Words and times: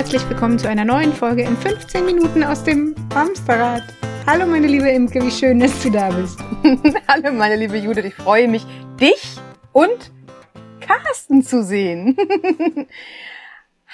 Herzlich 0.00 0.26
willkommen 0.30 0.58
zu 0.58 0.66
einer 0.66 0.86
neuen 0.86 1.12
Folge 1.12 1.42
in 1.42 1.54
15 1.58 2.06
Minuten 2.06 2.42
aus 2.42 2.64
dem 2.64 2.94
Hamsterrad. 3.14 3.82
Hallo 4.26 4.46
meine 4.46 4.66
liebe 4.66 4.88
Imke, 4.88 5.22
wie 5.22 5.30
schön, 5.30 5.60
dass 5.60 5.82
du 5.82 5.90
da 5.90 6.08
bist. 6.08 6.38
Hallo 7.06 7.30
meine 7.32 7.56
liebe 7.56 7.76
Judith, 7.76 8.06
ich 8.06 8.14
freue 8.14 8.48
mich, 8.48 8.64
dich 8.98 9.36
und 9.72 10.10
Carsten 10.80 11.42
zu 11.42 11.62
sehen. 11.62 12.16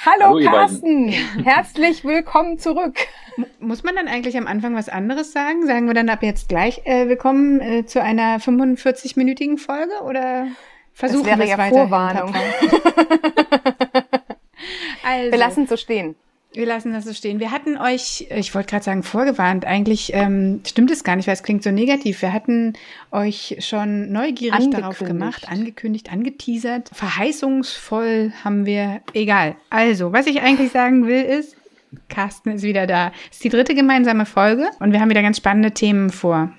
Hallo, 0.07 0.27
Hallo 0.27 0.49
Carsten, 0.49 1.09
herzlich 1.43 2.05
willkommen 2.05 2.61
zurück. 2.61 2.95
Muss 3.59 3.83
man 3.83 3.97
dann 3.97 4.07
eigentlich 4.07 4.39
am 4.39 4.47
Anfang 4.47 4.77
was 4.77 4.89
anderes 4.89 5.33
sagen? 5.33 5.67
Sagen 5.67 5.89
wir 5.89 5.95
dann 5.95 6.09
ab 6.09 6.23
jetzt 6.23 6.49
gleich 6.49 6.83
äh, 6.85 7.09
willkommen 7.09 7.61
äh, 7.61 7.85
zu 7.85 8.01
einer 8.01 8.39
45-minütigen 8.39 9.59
Folge 9.59 10.05
oder 10.05 10.47
versuchen 10.93 11.27
das 11.27 11.39
wäre 11.39 11.49
wir 11.49 11.55
es 11.55 11.59
ja 11.59 11.69
Vorwarnung. 11.69 12.33
also, 15.07 15.31
wir 15.31 15.39
lassen 15.39 15.65
es 15.65 15.71
so 15.71 15.77
stehen. 15.77 16.17
Wir 16.53 16.67
lassen 16.67 16.93
das 16.93 17.05
so 17.05 17.13
stehen. 17.13 17.39
Wir 17.39 17.51
hatten 17.51 17.77
euch, 17.77 18.29
ich 18.35 18.55
wollte 18.55 18.71
gerade 18.71 18.85
sagen, 18.85 19.03
vorgewarnt. 19.03 19.67
Eigentlich 19.67 20.13
ähm, 20.15 20.63
stimmt 20.67 20.91
es 20.91 21.05
gar 21.05 21.15
nicht, 21.15 21.27
weil 21.27 21.35
es 21.35 21.43
klingt 21.43 21.63
so 21.63 21.71
negativ. 21.71 22.23
Wir 22.23 22.33
hatten 22.33 22.73
euch 23.13 23.57
schon 23.61 24.11
neugierig 24.11 24.71
darauf 24.71 24.99
gemacht, 25.01 25.51
angekündigt, 25.51 26.11
angeteasert. 26.11 26.91
Verheißungsvoll 26.95 28.33
haben 28.43 28.65
wir, 28.65 29.03
egal. 29.13 29.57
Also, 29.69 30.13
was 30.15 30.27
ich 30.27 30.41
eigentlich 30.41 30.73
sagen 30.73 31.07
will, 31.07 31.23
ist, 31.23 31.57
Carsten 32.09 32.53
ist 32.53 32.63
wieder 32.63 32.87
da. 32.87 33.13
Es 33.31 33.37
ist 33.37 33.45
die 33.45 33.51
dritte 33.51 33.75
gemeinsame 33.75 34.25
Folge 34.25 34.71
und 34.81 34.93
wir 34.93 35.01
haben 35.01 35.11
wieder 35.11 35.23
ganz 35.23 35.37
spannende 35.37 35.73
Themen 35.73 36.11
vor. 36.11 36.53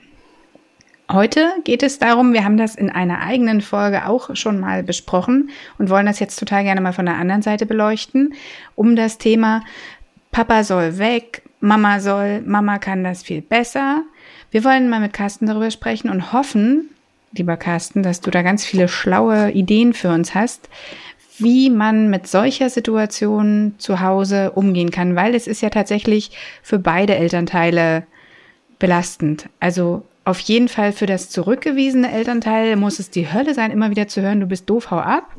Heute 1.10 1.54
geht 1.64 1.84
es 1.84 2.00
darum, 2.00 2.34
wir 2.34 2.44
haben 2.44 2.58
das 2.58 2.76
in 2.76 2.90
einer 2.90 3.22
eigenen 3.22 3.62
Folge 3.62 4.08
auch 4.08 4.36
schon 4.36 4.60
mal 4.60 4.84
besprochen 4.84 5.52
und 5.78 5.90
wollen 5.90 6.06
das 6.06 6.20
jetzt 6.20 6.38
total 6.38 6.64
gerne 6.64 6.82
mal 6.82 6.92
von 6.92 7.06
der 7.06 7.16
anderen 7.16 7.42
Seite 7.42 7.66
beleuchten, 7.66 8.34
um 8.76 8.98
das 8.98 9.18
Thema 9.18 9.64
Papa 10.32 10.66
soll 10.66 10.98
weg, 10.98 11.44
Mama 11.62 12.02
soll, 12.02 12.42
Mama 12.42 12.78
kann 12.78 13.06
das 13.06 13.24
viel 13.24 13.42
besser. 13.42 14.04
Wir 14.52 14.66
wollen 14.66 14.90
mal 14.90 15.00
mit 15.00 15.14
Carsten 15.14 15.48
darüber 15.48 15.72
sprechen 15.72 16.10
und 16.10 16.34
hoffen, 16.34 16.90
lieber 17.32 17.56
Carsten, 17.56 18.04
dass 18.04 18.20
du 18.20 18.30
da 18.30 18.42
ganz 18.42 18.66
viele 18.66 18.90
schlaue 18.90 19.52
Ideen 19.52 19.94
für 19.94 20.10
uns 20.10 20.36
hast, 20.36 20.68
wie 21.40 21.70
man 21.70 22.10
mit 22.10 22.28
solcher 22.28 22.70
Situation 22.70 23.76
zu 23.78 24.02
Hause 24.02 24.52
umgehen 24.52 24.92
kann, 24.92 25.16
weil 25.16 25.36
es 25.36 25.48
ist 25.48 25.62
ja 25.62 25.70
tatsächlich 25.70 26.32
für 26.62 26.80
beide 26.80 27.16
Elternteile 27.16 28.06
belastend. 28.78 29.48
Also 29.62 30.04
auf 30.28 30.40
jeden 30.42 30.68
Fall 30.68 30.92
für 30.92 31.06
das 31.06 31.30
zurückgewiesene 31.30 32.12
Elternteil 32.12 32.76
muss 32.76 33.00
es 33.00 33.10
die 33.10 33.32
Hölle 33.32 33.54
sein, 33.54 33.72
immer 33.72 33.92
wieder 33.92 34.10
zu 34.10 34.22
hören, 34.22 34.42
du 34.42 34.46
bist 34.46 34.70
doof, 34.70 34.92
hau 34.92 34.98
ab. 34.98 35.34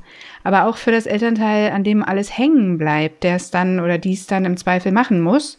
Aber 0.44 0.64
auch 0.64 0.78
für 0.78 0.92
das 0.92 1.04
Elternteil, 1.04 1.72
an 1.72 1.84
dem 1.84 2.02
alles 2.02 2.38
hängen 2.38 2.78
bleibt, 2.78 3.22
der 3.22 3.36
es 3.36 3.50
dann 3.50 3.80
oder 3.80 3.98
dies 3.98 4.26
dann 4.26 4.46
im 4.46 4.56
Zweifel 4.56 4.90
machen 4.90 5.20
muss, 5.20 5.58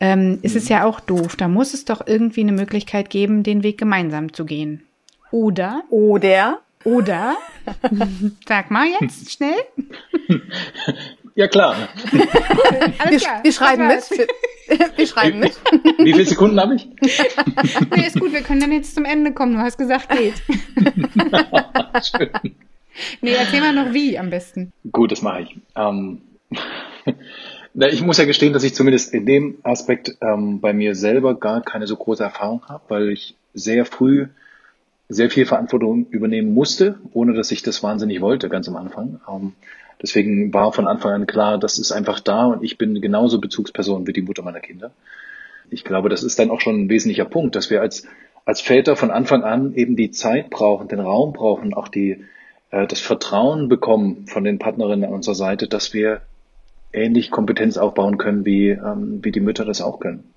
ähm, 0.00 0.38
ist 0.40 0.56
es 0.56 0.64
mhm. 0.64 0.76
ja 0.76 0.84
auch 0.86 1.00
doof. 1.00 1.36
Da 1.36 1.46
muss 1.46 1.74
es 1.74 1.84
doch 1.84 2.06
irgendwie 2.06 2.40
eine 2.40 2.52
Möglichkeit 2.52 3.10
geben, 3.10 3.42
den 3.42 3.62
Weg 3.62 3.76
gemeinsam 3.76 4.32
zu 4.32 4.46
gehen. 4.46 4.82
Oder? 5.30 5.82
Oder? 5.90 6.60
Oder? 6.84 7.36
Sag 8.48 8.70
mal 8.70 8.86
jetzt 8.98 9.30
schnell. 9.30 9.56
Ja, 11.34 11.48
klar. 11.48 11.76
Alles 12.98 13.22
klar. 13.22 13.38
Wir, 13.38 13.44
wir 13.44 13.52
schreiben 13.52 13.88
mit. 13.88 14.04
Wir 14.96 15.06
schreiben 15.06 15.40
mit. 15.40 15.58
Wie 15.98 16.12
viele 16.12 16.24
Sekunden 16.24 16.60
habe 16.60 16.76
ich? 16.76 16.88
nee, 17.96 18.06
ist 18.06 18.18
gut, 18.18 18.32
wir 18.32 18.42
können 18.42 18.60
dann 18.60 18.72
jetzt 18.72 18.94
zum 18.94 19.04
Ende 19.04 19.32
kommen. 19.32 19.54
Du 19.54 19.58
hast 19.58 19.78
gesagt, 19.78 20.08
geht. 20.10 20.34
Schön. 22.04 22.30
Nee, 23.20 23.32
erzähl 23.32 23.60
mal 23.60 23.72
noch 23.72 23.92
wie 23.92 24.18
am 24.18 24.30
besten. 24.30 24.72
Gut, 24.92 25.12
das 25.12 25.22
mache 25.22 25.42
ich. 25.42 25.56
Ähm, 25.76 26.22
ich 27.74 28.02
muss 28.02 28.18
ja 28.18 28.24
gestehen, 28.24 28.52
dass 28.52 28.62
ich 28.62 28.74
zumindest 28.74 29.12
in 29.12 29.26
dem 29.26 29.58
Aspekt 29.62 30.16
ähm, 30.20 30.60
bei 30.60 30.72
mir 30.72 30.94
selber 30.94 31.34
gar 31.34 31.62
keine 31.62 31.86
so 31.86 31.96
große 31.96 32.22
Erfahrung 32.22 32.62
habe, 32.68 32.84
weil 32.88 33.08
ich 33.10 33.34
sehr 33.52 33.84
früh 33.84 34.28
sehr 35.08 35.30
viel 35.30 35.46
Verantwortung 35.46 36.06
übernehmen 36.10 36.54
musste, 36.54 36.98
ohne 37.12 37.34
dass 37.34 37.50
ich 37.50 37.62
das 37.62 37.82
wahnsinnig 37.82 38.20
wollte, 38.20 38.48
ganz 38.48 38.68
am 38.68 38.76
Anfang. 38.76 39.20
Ähm, 39.28 39.52
Deswegen 40.04 40.52
war 40.52 40.70
von 40.70 40.86
Anfang 40.86 41.12
an 41.12 41.26
klar, 41.26 41.56
das 41.56 41.78
ist 41.78 41.90
einfach 41.90 42.20
da 42.20 42.44
und 42.44 42.62
ich 42.62 42.76
bin 42.76 43.00
genauso 43.00 43.40
Bezugsperson 43.40 44.06
wie 44.06 44.12
die 44.12 44.20
Mutter 44.20 44.42
meiner 44.42 44.60
Kinder. 44.60 44.90
Ich 45.70 45.82
glaube, 45.82 46.10
das 46.10 46.22
ist 46.22 46.38
dann 46.38 46.50
auch 46.50 46.60
schon 46.60 46.78
ein 46.78 46.88
wesentlicher 46.90 47.24
Punkt, 47.24 47.56
dass 47.56 47.70
wir 47.70 47.80
als, 47.80 48.06
als 48.44 48.60
Väter 48.60 48.96
von 48.96 49.10
Anfang 49.10 49.44
an 49.44 49.74
eben 49.74 49.96
die 49.96 50.10
Zeit 50.10 50.50
brauchen, 50.50 50.88
den 50.88 51.00
Raum 51.00 51.32
brauchen, 51.32 51.72
auch 51.72 51.88
die, 51.88 52.22
äh, 52.70 52.86
das 52.86 53.00
Vertrauen 53.00 53.70
bekommen 53.70 54.26
von 54.26 54.44
den 54.44 54.58
Partnerinnen 54.58 55.06
an 55.08 55.14
unserer 55.14 55.36
Seite, 55.36 55.68
dass 55.68 55.94
wir 55.94 56.20
ähnlich 56.92 57.30
Kompetenz 57.30 57.78
aufbauen 57.78 58.18
können, 58.18 58.44
wie, 58.44 58.68
ähm, 58.68 59.20
wie 59.22 59.32
die 59.32 59.40
Mütter 59.40 59.64
das 59.64 59.80
auch 59.80 60.00
können. 60.00 60.34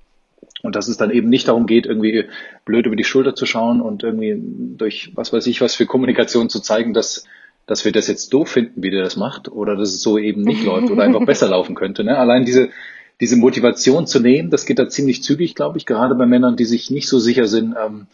Und 0.63 0.77
dass 0.77 0.87
es 0.87 0.95
dann 0.95 1.11
eben 1.11 1.27
nicht 1.27 1.49
darum 1.49 1.65
geht, 1.65 1.85
irgendwie 1.85 2.23
blöd 2.63 2.85
über 2.85 2.95
die 2.95 3.03
Schulter 3.03 3.35
zu 3.35 3.45
schauen 3.45 3.81
und 3.81 4.03
irgendwie 4.03 4.41
durch 4.77 5.11
was 5.13 5.33
weiß 5.33 5.45
ich 5.47 5.59
was 5.59 5.75
für 5.75 5.85
Kommunikation 5.85 6.47
zu 6.49 6.61
zeigen, 6.61 6.93
dass 6.93 7.25
dass 7.67 7.83
wir 7.85 7.91
das 7.91 8.07
jetzt 8.07 8.33
doof 8.33 8.49
finden, 8.49 8.81
wie 8.81 8.89
der 8.89 9.03
das 9.03 9.17
macht, 9.17 9.51
oder 9.51 9.75
dass 9.75 9.89
es 9.89 10.01
so 10.01 10.17
eben 10.17 10.41
nicht 10.41 10.63
läuft 10.65 10.89
oder 10.89 11.03
einfach 11.03 11.25
besser 11.25 11.49
laufen 11.49 11.75
könnte. 11.75 12.03
Ne? 12.03 12.17
Allein 12.17 12.45
diese, 12.45 12.69
diese 13.19 13.35
Motivation 13.35 14.07
zu 14.07 14.19
nehmen, 14.19 14.49
das 14.49 14.65
geht 14.65 14.79
da 14.79 14.89
ziemlich 14.89 15.21
zügig, 15.21 15.53
glaube 15.53 15.77
ich, 15.77 15.85
gerade 15.85 16.15
bei 16.15 16.25
Männern, 16.25 16.55
die 16.55 16.65
sich 16.65 16.89
nicht 16.89 17.07
so 17.07 17.19
sicher 17.19 17.45
sind, 17.45 17.75
ähm, 17.79 18.07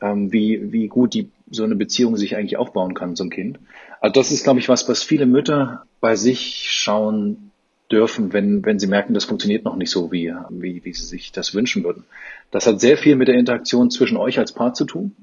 ähm, 0.00 0.32
wie, 0.32 0.72
wie 0.72 0.86
gut 0.88 1.12
die, 1.14 1.30
so 1.50 1.64
eine 1.64 1.74
Beziehung 1.74 2.16
sich 2.16 2.36
eigentlich 2.36 2.56
aufbauen 2.56 2.94
kann 2.94 3.16
zum 3.16 3.30
Kind. 3.30 3.58
Also 4.00 4.14
das 4.14 4.30
ist, 4.30 4.44
glaube 4.44 4.60
ich, 4.60 4.68
was, 4.68 4.88
was 4.88 5.02
viele 5.02 5.26
Mütter 5.26 5.84
bei 6.00 6.14
sich 6.14 6.66
schauen 6.70 7.50
dürfen, 7.90 8.32
wenn, 8.32 8.64
wenn 8.64 8.78
sie 8.78 8.86
merken, 8.86 9.14
das 9.14 9.24
funktioniert 9.24 9.64
noch 9.64 9.76
nicht 9.76 9.90
so, 9.90 10.12
wie, 10.12 10.32
wie, 10.50 10.84
wie 10.84 10.92
sie 10.92 11.04
sich 11.04 11.32
das 11.32 11.54
wünschen 11.54 11.84
würden. 11.84 12.04
Das 12.50 12.66
hat 12.66 12.80
sehr 12.80 12.96
viel 12.96 13.16
mit 13.16 13.28
der 13.28 13.36
Interaktion 13.36 13.90
zwischen 13.90 14.16
euch 14.16 14.38
als 14.38 14.52
Paar 14.52 14.72
zu 14.72 14.84
tun 14.84 15.14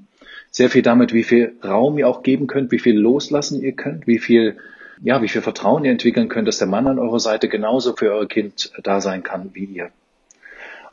sehr 0.52 0.70
viel 0.70 0.82
damit, 0.82 1.12
wie 1.12 1.24
viel 1.24 1.56
Raum 1.64 1.98
ihr 1.98 2.06
auch 2.06 2.22
geben 2.22 2.46
könnt, 2.46 2.70
wie 2.70 2.78
viel 2.78 2.96
loslassen 2.96 3.60
ihr 3.60 3.72
könnt, 3.72 4.06
wie 4.06 4.18
viel, 4.18 4.58
ja, 5.02 5.22
wie 5.22 5.28
viel 5.28 5.40
Vertrauen 5.40 5.84
ihr 5.84 5.90
entwickeln 5.90 6.28
könnt, 6.28 6.46
dass 6.46 6.58
der 6.58 6.68
Mann 6.68 6.86
an 6.86 6.98
eurer 6.98 7.18
Seite 7.18 7.48
genauso 7.48 7.96
für 7.96 8.12
euer 8.12 8.28
Kind 8.28 8.70
da 8.84 9.00
sein 9.00 9.22
kann 9.22 9.50
wie 9.54 9.64
ihr. 9.64 9.90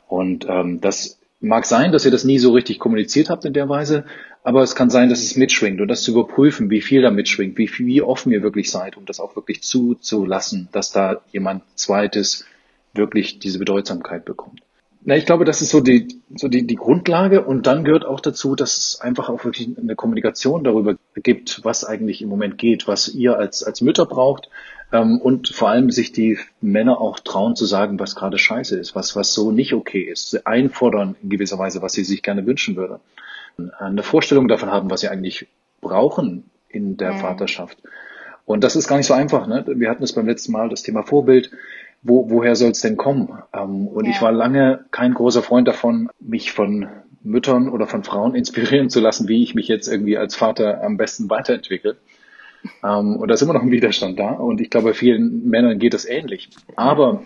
Und 0.08 0.46
ähm, 0.48 0.80
das 0.80 1.20
mag 1.40 1.66
sein, 1.66 1.92
dass 1.92 2.06
ihr 2.06 2.10
das 2.10 2.24
nie 2.24 2.38
so 2.38 2.52
richtig 2.52 2.78
kommuniziert 2.78 3.28
habt 3.28 3.44
in 3.44 3.52
der 3.52 3.68
Weise, 3.68 4.06
aber 4.42 4.62
es 4.62 4.74
kann 4.74 4.88
sein, 4.88 5.10
dass 5.10 5.22
es 5.22 5.36
mitschwingt 5.36 5.80
und 5.82 5.88
das 5.88 6.02
zu 6.02 6.12
überprüfen, 6.12 6.70
wie 6.70 6.80
viel 6.80 7.02
da 7.02 7.10
mitschwingt, 7.10 7.58
wie, 7.58 7.70
wie 7.78 8.00
offen 8.00 8.32
ihr 8.32 8.42
wirklich 8.42 8.70
seid, 8.70 8.96
um 8.96 9.04
das 9.04 9.20
auch 9.20 9.36
wirklich 9.36 9.62
zuzulassen, 9.62 10.70
dass 10.72 10.90
da 10.90 11.20
jemand 11.32 11.62
Zweites 11.74 12.46
wirklich 12.94 13.38
diese 13.38 13.58
Bedeutsamkeit 13.58 14.24
bekommt. 14.24 14.62
Na, 15.02 15.16
ich 15.16 15.24
glaube, 15.24 15.46
das 15.46 15.62
ist 15.62 15.70
so 15.70 15.80
die, 15.80 16.08
so 16.34 16.48
die, 16.48 16.66
die 16.66 16.76
Grundlage 16.76 17.42
und 17.42 17.66
dann 17.66 17.84
gehört 17.84 18.04
auch 18.04 18.20
dazu, 18.20 18.54
dass 18.54 18.76
es 18.76 19.00
einfach 19.00 19.30
auch 19.30 19.44
wirklich 19.44 19.70
eine 19.78 19.96
Kommunikation 19.96 20.62
darüber 20.62 20.96
gibt, 21.14 21.64
was 21.64 21.84
eigentlich 21.84 22.20
im 22.20 22.28
Moment 22.28 22.58
geht, 22.58 22.86
was 22.86 23.08
ihr 23.08 23.38
als, 23.38 23.64
als 23.64 23.80
Mütter 23.80 24.04
braucht 24.04 24.50
ähm, 24.92 25.18
und 25.18 25.48
vor 25.48 25.70
allem 25.70 25.90
sich 25.90 26.12
die 26.12 26.38
Männer 26.60 27.00
auch 27.00 27.18
trauen 27.18 27.56
zu 27.56 27.64
sagen, 27.64 27.98
was 27.98 28.14
gerade 28.14 28.38
scheiße 28.38 28.78
ist, 28.78 28.94
was, 28.94 29.16
was 29.16 29.32
so 29.32 29.52
nicht 29.52 29.72
okay 29.72 30.02
ist, 30.02 30.46
einfordern 30.46 31.16
in 31.22 31.30
gewisser 31.30 31.58
Weise, 31.58 31.80
was 31.80 31.94
sie 31.94 32.04
sich 32.04 32.22
gerne 32.22 32.44
wünschen 32.44 32.76
würden. 32.76 32.98
Eine 33.78 34.02
Vorstellung 34.02 34.48
davon 34.48 34.70
haben, 34.70 34.90
was 34.90 35.00
sie 35.00 35.08
eigentlich 35.08 35.46
brauchen 35.80 36.50
in 36.68 36.98
der 36.98 37.14
mhm. 37.14 37.18
Vaterschaft. 37.18 37.78
Und 38.44 38.64
das 38.64 38.76
ist 38.76 38.88
gar 38.88 38.96
nicht 38.96 39.06
so 39.06 39.14
einfach. 39.14 39.46
Ne? 39.46 39.64
Wir 39.66 39.88
hatten 39.88 40.02
es 40.02 40.12
beim 40.12 40.26
letzten 40.26 40.52
Mal, 40.52 40.68
das 40.68 40.82
Thema 40.82 41.02
Vorbild 41.02 41.50
wo, 42.02 42.30
woher 42.30 42.56
soll 42.56 42.70
es 42.70 42.80
denn 42.80 42.96
kommen? 42.96 43.30
Ähm, 43.52 43.88
und 43.88 44.04
ja. 44.04 44.10
ich 44.10 44.22
war 44.22 44.32
lange 44.32 44.84
kein 44.90 45.14
großer 45.14 45.42
Freund 45.42 45.68
davon, 45.68 46.08
mich 46.18 46.52
von 46.52 46.88
Müttern 47.22 47.68
oder 47.68 47.86
von 47.86 48.04
Frauen 48.04 48.34
inspirieren 48.36 48.90
zu 48.90 49.00
lassen, 49.00 49.28
wie 49.28 49.42
ich 49.42 49.54
mich 49.54 49.68
jetzt 49.68 49.88
irgendwie 49.88 50.16
als 50.16 50.34
Vater 50.34 50.82
am 50.82 50.96
besten 50.96 51.28
weiterentwickle. 51.28 51.96
Ähm, 52.84 53.16
und 53.16 53.28
da 53.28 53.34
ist 53.34 53.42
immer 53.42 53.54
noch 53.54 53.62
ein 53.62 53.70
Widerstand 53.70 54.18
da. 54.18 54.30
Und 54.30 54.60
ich 54.60 54.70
glaube, 54.70 54.94
vielen 54.94 55.48
Männern 55.48 55.78
geht 55.78 55.94
es 55.94 56.04
ähnlich. 56.04 56.50
Aber 56.76 57.22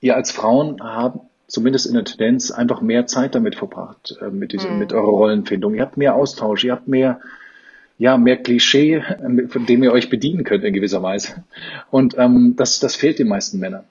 ihr 0.00 0.16
als 0.16 0.30
Frauen 0.30 0.82
habt 0.82 1.20
zumindest 1.46 1.86
in 1.86 1.94
der 1.94 2.04
Tendenz 2.04 2.50
einfach 2.50 2.80
mehr 2.80 3.06
Zeit 3.06 3.34
damit 3.34 3.54
verbracht, 3.54 4.16
äh, 4.20 4.30
mit, 4.30 4.52
diese, 4.52 4.68
mhm. 4.68 4.78
mit 4.78 4.92
eurer 4.92 5.04
Rollenfindung. 5.04 5.74
Ihr 5.74 5.82
habt 5.82 5.96
mehr 5.96 6.14
Austausch, 6.14 6.64
ihr 6.64 6.72
habt 6.72 6.88
mehr 6.88 7.20
ja, 7.98 8.16
mehr 8.16 8.36
Klischee, 8.36 9.02
von 9.48 9.66
dem 9.66 9.82
ihr 9.82 9.92
euch 9.92 10.10
bedienen 10.10 10.44
könnt 10.44 10.64
in 10.64 10.74
gewisser 10.74 11.02
Weise. 11.02 11.44
Und 11.90 12.16
ähm, 12.18 12.54
das, 12.56 12.80
das 12.80 12.96
fehlt 12.96 13.18
den 13.18 13.28
meisten 13.28 13.58
Männern. 13.58 13.84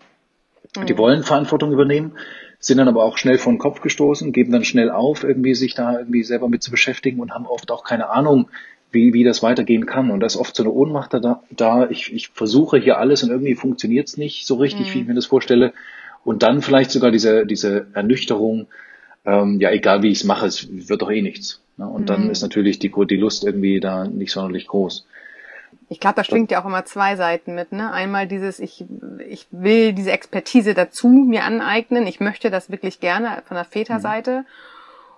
Mhm. 0.76 0.86
Die 0.88 0.98
wollen 0.98 1.24
Verantwortung 1.24 1.72
übernehmen, 1.72 2.14
sind 2.60 2.78
dann 2.78 2.88
aber 2.88 3.04
auch 3.04 3.18
schnell 3.18 3.38
vor 3.38 3.54
den 3.54 3.60
Kopf 3.60 3.82
gestoßen, 3.82 4.32
geben 4.32 4.52
dann 4.52 4.64
schnell 4.64 4.90
auf, 4.90 5.24
irgendwie 5.24 5.56
sich 5.56 5.76
da 5.76 6.00
irgendwie 6.00 6.24
selber 6.24 6.50
mit 6.50 6.64
zu 6.64 6.72
beschäftigen 6.72 7.20
und 7.20 7.32
haben 7.32 7.46
oft 7.46 7.72
auch 7.72 7.84
keine 7.84 8.10
Ahnung, 8.10 8.50
wie, 8.92 9.14
wie 9.14 9.24
das 9.24 9.42
weitergehen 9.42 9.86
kann. 9.86 10.12
Und 10.12 10.20
da 10.20 10.28
ist 10.28 10.38
oft 10.38 10.56
so 10.56 10.64
eine 10.64 10.72
Ohnmacht 10.72 11.14
da, 11.14 11.44
da 11.50 11.90
ich, 11.90 12.14
ich 12.14 12.30
versuche 12.30 12.78
hier 12.78 13.00
alles 13.00 13.24
und 13.24 13.32
irgendwie 13.32 13.56
funktioniert 13.56 14.08
es 14.08 14.18
nicht 14.18 14.46
so 14.46 14.56
richtig, 14.56 14.90
mhm. 14.90 14.94
wie 14.94 15.02
ich 15.02 15.08
mir 15.08 15.16
das 15.16 15.26
vorstelle. 15.26 15.74
Und 16.24 16.44
dann 16.44 16.62
vielleicht 16.62 16.92
sogar 16.92 17.12
diese, 17.12 17.46
diese 17.46 17.88
Ernüchterung, 17.94 18.68
ähm, 19.26 19.60
ja, 19.60 19.72
egal 19.72 20.02
wie 20.04 20.12
ich 20.12 20.20
es 20.20 20.24
mache, 20.24 20.46
es 20.48 20.68
wird 20.90 21.02
doch 21.02 21.12
eh 21.12 21.22
nichts. 21.22 21.62
Ne? 21.78 21.88
Und 21.88 22.02
mhm. 22.02 22.06
dann 22.06 22.30
ist 22.30 22.42
natürlich 22.42 22.80
die, 22.80 22.92
die 23.10 23.18
Lust 23.18 23.44
irgendwie 23.44 23.80
da 23.80 24.06
nicht 24.06 24.32
sonderlich 24.32 24.68
groß. 24.68 25.06
Ich 25.90 26.00
glaube, 26.00 26.16
da 26.16 26.24
schwingt 26.24 26.52
ja. 26.52 26.62
auch 26.62 26.66
immer 26.66 26.86
zwei 26.86 27.16
Seiten 27.16 27.56
mit. 27.56 27.72
Ne? 27.72 27.92
Einmal 27.92 28.28
dieses, 28.28 28.60
ich, 28.60 28.86
ich 29.28 29.48
will 29.52 29.94
diese 29.94 30.12
Expertise 30.12 30.74
dazu 30.74 31.08
mir 31.08 31.44
aneignen. 31.44 32.08
Ich 32.08 32.20
möchte 32.20 32.50
das 32.50 32.70
wirklich 32.70 33.00
gerne 33.00 33.44
von 33.46 33.56
der 33.56 33.66
Väterseite. 33.66 34.40
Mhm. 34.40 34.46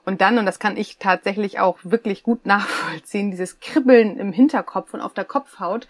Und 0.06 0.22
dann, 0.22 0.38
und 0.38 0.46
das 0.46 0.60
kann 0.60 0.78
ich 0.78 0.98
tatsächlich 0.98 1.60
auch 1.60 1.78
wirklich 1.84 2.24
gut 2.24 2.46
nachvollziehen, 2.46 3.32
dieses 3.32 3.60
Kribbeln 3.60 4.18
im 4.18 4.32
Hinterkopf 4.32 4.94
und 4.94 5.02
auf 5.02 5.14
der 5.14 5.26
Kopfhaut, 5.26 5.88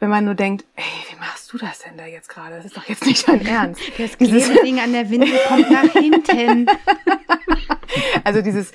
wenn 0.00 0.10
man 0.10 0.24
nur 0.24 0.34
denkt, 0.34 0.64
ey, 0.76 0.84
wie 1.10 1.20
machst 1.20 1.52
du 1.52 1.58
das 1.58 1.80
denn 1.80 1.96
da 1.96 2.06
jetzt 2.06 2.28
gerade? 2.28 2.56
Das 2.56 2.64
ist 2.64 2.76
doch 2.76 2.88
jetzt 2.88 3.06
nicht 3.06 3.28
dein 3.28 3.44
Ernst. 3.46 3.80
Das 3.98 4.16
Klebeding 4.16 4.80
an 4.80 4.92
der 4.92 5.08
Windel 5.10 5.38
kommt 5.46 5.70
nach 5.70 5.92
hinten. 5.92 6.66
also 8.24 8.40
dieses, 8.40 8.72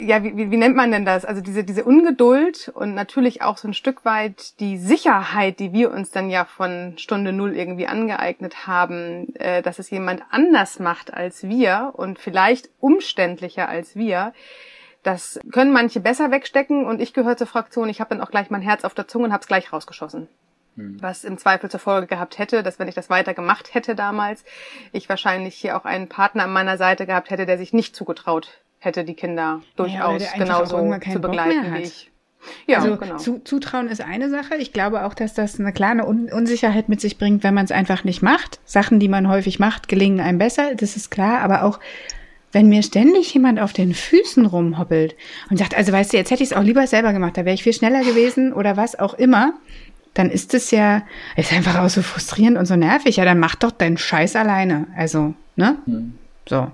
ja, 0.00 0.22
wie, 0.22 0.36
wie, 0.36 0.50
wie 0.52 0.56
nennt 0.56 0.76
man 0.76 0.92
denn 0.92 1.04
das? 1.04 1.24
Also 1.24 1.40
diese, 1.40 1.64
diese 1.64 1.84
Ungeduld 1.84 2.70
und 2.72 2.94
natürlich 2.94 3.42
auch 3.42 3.58
so 3.58 3.66
ein 3.66 3.74
Stück 3.74 4.04
weit 4.04 4.60
die 4.60 4.78
Sicherheit, 4.78 5.58
die 5.58 5.72
wir 5.72 5.90
uns 5.90 6.12
dann 6.12 6.30
ja 6.30 6.44
von 6.44 6.94
Stunde 6.98 7.32
Null 7.32 7.56
irgendwie 7.56 7.88
angeeignet 7.88 8.66
haben, 8.68 9.34
äh, 9.34 9.60
dass 9.60 9.80
es 9.80 9.90
jemand 9.90 10.22
anders 10.30 10.78
macht 10.78 11.12
als 11.12 11.48
wir 11.48 11.94
und 11.96 12.20
vielleicht 12.20 12.70
umständlicher 12.78 13.68
als 13.68 13.96
wir. 13.96 14.32
Das 15.08 15.40
können 15.52 15.72
manche 15.72 16.00
besser 16.00 16.30
wegstecken 16.30 16.84
und 16.84 17.00
ich 17.00 17.14
gehöre 17.14 17.38
zur 17.38 17.46
Fraktion. 17.46 17.88
Ich 17.88 17.98
habe 17.98 18.10
dann 18.10 18.20
auch 18.20 18.30
gleich 18.30 18.50
mein 18.50 18.60
Herz 18.60 18.84
auf 18.84 18.92
der 18.92 19.08
Zunge 19.08 19.24
und 19.24 19.32
habe 19.32 19.40
es 19.40 19.46
gleich 19.46 19.72
rausgeschossen. 19.72 20.28
Hm. 20.76 20.98
Was 21.00 21.24
im 21.24 21.38
Zweifel 21.38 21.70
zur 21.70 21.80
Folge 21.80 22.06
gehabt 22.06 22.38
hätte, 22.38 22.62
dass 22.62 22.78
wenn 22.78 22.88
ich 22.88 22.94
das 22.94 23.08
weiter 23.08 23.32
gemacht 23.32 23.72
hätte 23.72 23.94
damals, 23.94 24.44
ich 24.92 25.08
wahrscheinlich 25.08 25.54
hier 25.54 25.78
auch 25.78 25.86
einen 25.86 26.10
Partner 26.10 26.44
an 26.44 26.52
meiner 26.52 26.76
Seite 26.76 27.06
gehabt 27.06 27.30
hätte, 27.30 27.46
der 27.46 27.56
sich 27.56 27.72
nicht 27.72 27.96
zugetraut 27.96 28.60
hätte 28.80 29.02
die 29.02 29.14
Kinder 29.14 29.62
durchaus 29.76 30.22
ja, 30.22 30.32
genauso 30.36 30.76
zu 31.10 31.20
begleiten 31.20 31.72
wie 31.72 31.84
ich. 31.84 32.10
Ja, 32.66 32.80
also 32.80 32.98
genau. 32.98 33.16
zu, 33.16 33.38
Zutrauen 33.38 33.88
ist 33.88 34.02
eine 34.02 34.28
Sache. 34.28 34.56
Ich 34.56 34.74
glaube 34.74 35.06
auch, 35.06 35.14
dass 35.14 35.32
das 35.32 35.58
eine 35.58 35.72
kleine 35.72 36.06
Un 36.06 36.30
Unsicherheit 36.30 36.90
mit 36.90 37.00
sich 37.00 37.16
bringt, 37.16 37.44
wenn 37.44 37.54
man 37.54 37.64
es 37.64 37.72
einfach 37.72 38.04
nicht 38.04 38.20
macht. 38.20 38.60
Sachen, 38.66 39.00
die 39.00 39.08
man 39.08 39.26
häufig 39.26 39.58
macht, 39.58 39.88
gelingen 39.88 40.20
einem 40.20 40.36
besser, 40.36 40.74
das 40.74 40.96
ist 40.96 41.10
klar. 41.10 41.40
Aber 41.40 41.64
auch, 41.64 41.80
wenn 42.52 42.68
mir 42.68 42.82
ständig 42.82 43.32
jemand 43.34 43.60
auf 43.60 43.72
den 43.72 43.94
Füßen 43.94 44.46
rumhoppelt 44.46 45.14
und 45.50 45.58
sagt, 45.58 45.76
also 45.76 45.92
weißt 45.92 46.12
du, 46.12 46.16
jetzt 46.16 46.30
hätte 46.30 46.42
ich 46.42 46.50
es 46.50 46.56
auch 46.56 46.62
lieber 46.62 46.86
selber 46.86 47.12
gemacht, 47.12 47.36
da 47.36 47.44
wäre 47.44 47.54
ich 47.54 47.62
viel 47.62 47.72
schneller 47.72 48.00
gewesen 48.00 48.52
oder 48.52 48.76
was 48.76 48.98
auch 48.98 49.14
immer, 49.14 49.54
dann 50.14 50.30
ist 50.30 50.54
es 50.54 50.70
ja, 50.70 51.02
ist 51.36 51.52
einfach 51.52 51.78
auch 51.78 51.88
so 51.88 52.02
frustrierend 52.02 52.58
und 52.58 52.66
so 52.66 52.76
nervig. 52.76 53.16
Ja, 53.16 53.24
dann 53.24 53.38
mach 53.38 53.54
doch 53.54 53.70
deinen 53.70 53.98
Scheiß 53.98 54.34
alleine. 54.34 54.86
Also, 54.96 55.34
ne? 55.56 55.76
Mhm. 55.86 56.14
So. 56.48 56.70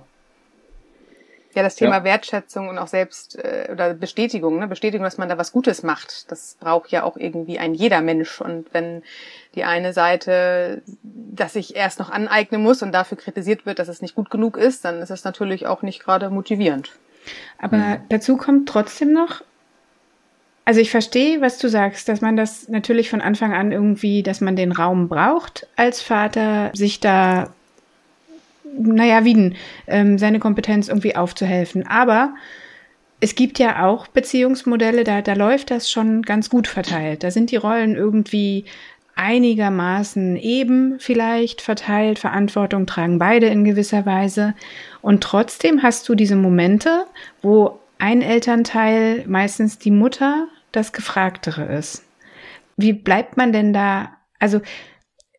Ja, 1.54 1.62
das 1.62 1.76
Thema 1.76 1.98
ja. 1.98 2.04
Wertschätzung 2.04 2.68
und 2.68 2.78
auch 2.78 2.88
selbst 2.88 3.38
äh, 3.38 3.68
oder 3.70 3.94
Bestätigung, 3.94 4.58
ne? 4.58 4.66
Bestätigung, 4.66 5.04
dass 5.04 5.18
man 5.18 5.28
da 5.28 5.38
was 5.38 5.52
Gutes 5.52 5.82
macht, 5.82 6.30
das 6.30 6.56
braucht 6.58 6.90
ja 6.90 7.04
auch 7.04 7.16
irgendwie 7.16 7.58
ein 7.58 7.74
jeder 7.74 8.00
Mensch. 8.00 8.40
Und 8.40 8.72
wenn 8.72 9.02
die 9.54 9.64
eine 9.64 9.92
Seite, 9.92 10.82
dass 11.02 11.54
ich 11.54 11.76
erst 11.76 11.98
noch 12.00 12.10
aneignen 12.10 12.62
muss 12.62 12.82
und 12.82 12.92
dafür 12.92 13.16
kritisiert 13.18 13.66
wird, 13.66 13.78
dass 13.78 13.88
es 13.88 14.02
nicht 14.02 14.14
gut 14.14 14.30
genug 14.30 14.56
ist, 14.56 14.84
dann 14.84 15.00
ist 15.00 15.10
es 15.10 15.24
natürlich 15.24 15.66
auch 15.66 15.82
nicht 15.82 16.02
gerade 16.02 16.28
motivierend. 16.30 16.90
Aber 17.58 17.76
mhm. 17.76 17.96
dazu 18.08 18.36
kommt 18.36 18.68
trotzdem 18.68 19.12
noch, 19.12 19.42
also 20.64 20.80
ich 20.80 20.90
verstehe, 20.90 21.40
was 21.40 21.58
du 21.58 21.68
sagst, 21.68 22.08
dass 22.08 22.20
man 22.20 22.36
das 22.36 22.68
natürlich 22.68 23.10
von 23.10 23.20
Anfang 23.20 23.52
an 23.52 23.70
irgendwie, 23.70 24.22
dass 24.22 24.40
man 24.40 24.56
den 24.56 24.72
Raum 24.72 25.08
braucht 25.08 25.66
als 25.76 26.00
Vater, 26.00 26.70
sich 26.74 27.00
da 27.00 27.50
naja, 28.76 29.24
Wieden, 29.24 29.56
ähm, 29.86 30.18
seine 30.18 30.38
Kompetenz 30.38 30.88
irgendwie 30.88 31.16
aufzuhelfen. 31.16 31.86
Aber 31.86 32.34
es 33.20 33.34
gibt 33.34 33.58
ja 33.58 33.86
auch 33.86 34.06
Beziehungsmodelle, 34.06 35.04
da, 35.04 35.22
da 35.22 35.34
läuft 35.34 35.70
das 35.70 35.90
schon 35.90 36.22
ganz 36.22 36.50
gut 36.50 36.68
verteilt. 36.68 37.22
Da 37.22 37.30
sind 37.30 37.50
die 37.50 37.56
Rollen 37.56 37.94
irgendwie 37.94 38.64
einigermaßen 39.16 40.36
eben 40.36 40.98
vielleicht 40.98 41.60
verteilt, 41.60 42.18
Verantwortung 42.18 42.86
tragen 42.86 43.18
beide 43.18 43.46
in 43.46 43.64
gewisser 43.64 44.06
Weise. 44.06 44.54
Und 45.02 45.22
trotzdem 45.22 45.82
hast 45.82 46.08
du 46.08 46.14
diese 46.14 46.36
Momente, 46.36 47.06
wo 47.42 47.78
ein 47.98 48.22
Elternteil, 48.22 49.24
meistens 49.26 49.78
die 49.78 49.92
Mutter, 49.92 50.48
das 50.72 50.92
Gefragtere 50.92 51.64
ist. 51.64 52.04
Wie 52.76 52.92
bleibt 52.92 53.36
man 53.36 53.52
denn 53.52 53.72
da? 53.72 54.10
Also 54.40 54.60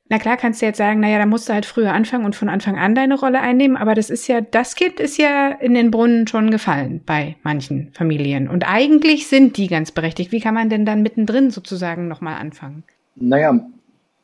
na 0.07 0.19
klar 0.19 0.37
kannst 0.37 0.61
du 0.61 0.67
jetzt 0.67 0.77
sagen, 0.77 0.99
naja, 0.99 1.17
da 1.17 1.25
musst 1.25 1.49
du 1.49 1.53
halt 1.53 1.65
früher 1.65 1.91
anfangen 1.91 2.25
und 2.25 2.35
von 2.35 2.47
Anfang 2.47 2.77
an 2.77 2.93
deine 2.93 3.19
Rolle 3.19 3.41
einnehmen, 3.41 3.75
aber 3.75 3.95
das 3.95 4.11
ist 4.11 4.27
ja, 4.27 4.41
das 4.41 4.75
Kind 4.75 4.99
ist 4.99 5.17
ja 5.17 5.49
in 5.49 5.73
den 5.73 5.89
Brunnen 5.89 6.27
schon 6.27 6.51
gefallen 6.51 7.01
bei 7.05 7.35
manchen 7.41 7.91
Familien. 7.93 8.47
Und 8.47 8.67
eigentlich 8.67 9.27
sind 9.27 9.57
die 9.57 9.67
ganz 9.67 9.91
berechtigt. 9.91 10.31
Wie 10.31 10.39
kann 10.39 10.53
man 10.53 10.69
denn 10.69 10.85
dann 10.85 11.01
mittendrin 11.01 11.49
sozusagen 11.49 12.07
nochmal 12.07 12.39
anfangen? 12.39 12.83
Naja, 13.15 13.65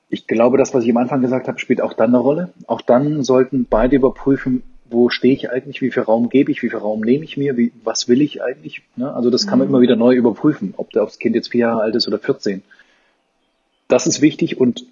ich 0.09 0.27
glaube, 0.27 0.59
das, 0.59 0.73
was 0.73 0.83
ich 0.83 0.91
am 0.91 0.97
Anfang 0.97 1.21
gesagt 1.21 1.47
habe, 1.47 1.57
spielt 1.57 1.81
auch 1.81 1.93
dann 1.93 2.09
eine 2.09 2.19
Rolle. 2.19 2.53
Auch 2.67 2.81
dann 2.81 3.23
sollten 3.23 3.65
beide 3.67 3.95
überprüfen, 3.95 4.61
wo 4.87 5.09
stehe 5.09 5.33
ich 5.33 5.49
eigentlich, 5.49 5.81
wie 5.81 5.89
viel 5.89 6.03
Raum 6.03 6.29
gebe 6.29 6.51
ich, 6.51 6.61
wie 6.61 6.69
viel 6.69 6.77
Raum 6.77 7.01
nehme 7.01 7.23
ich 7.23 7.37
mir, 7.37 7.57
wie, 7.57 7.71
was 7.83 8.07
will 8.07 8.21
ich 8.21 8.43
eigentlich. 8.43 8.83
Ne? 8.97 9.11
Also 9.11 9.31
das 9.31 9.47
kann 9.47 9.57
man 9.57 9.67
mhm. 9.67 9.73
immer 9.73 9.81
wieder 9.81 9.95
neu 9.95 10.13
überprüfen, 10.13 10.75
ob 10.77 10.91
das 10.91 11.17
Kind 11.17 11.35
jetzt 11.35 11.47
vier 11.47 11.61
Jahre 11.61 11.81
alt 11.81 11.95
ist 11.95 12.07
oder 12.07 12.19
14. 12.19 12.61
Das 13.87 14.05
ist 14.05 14.21
wichtig 14.21 14.59
und 14.59 14.85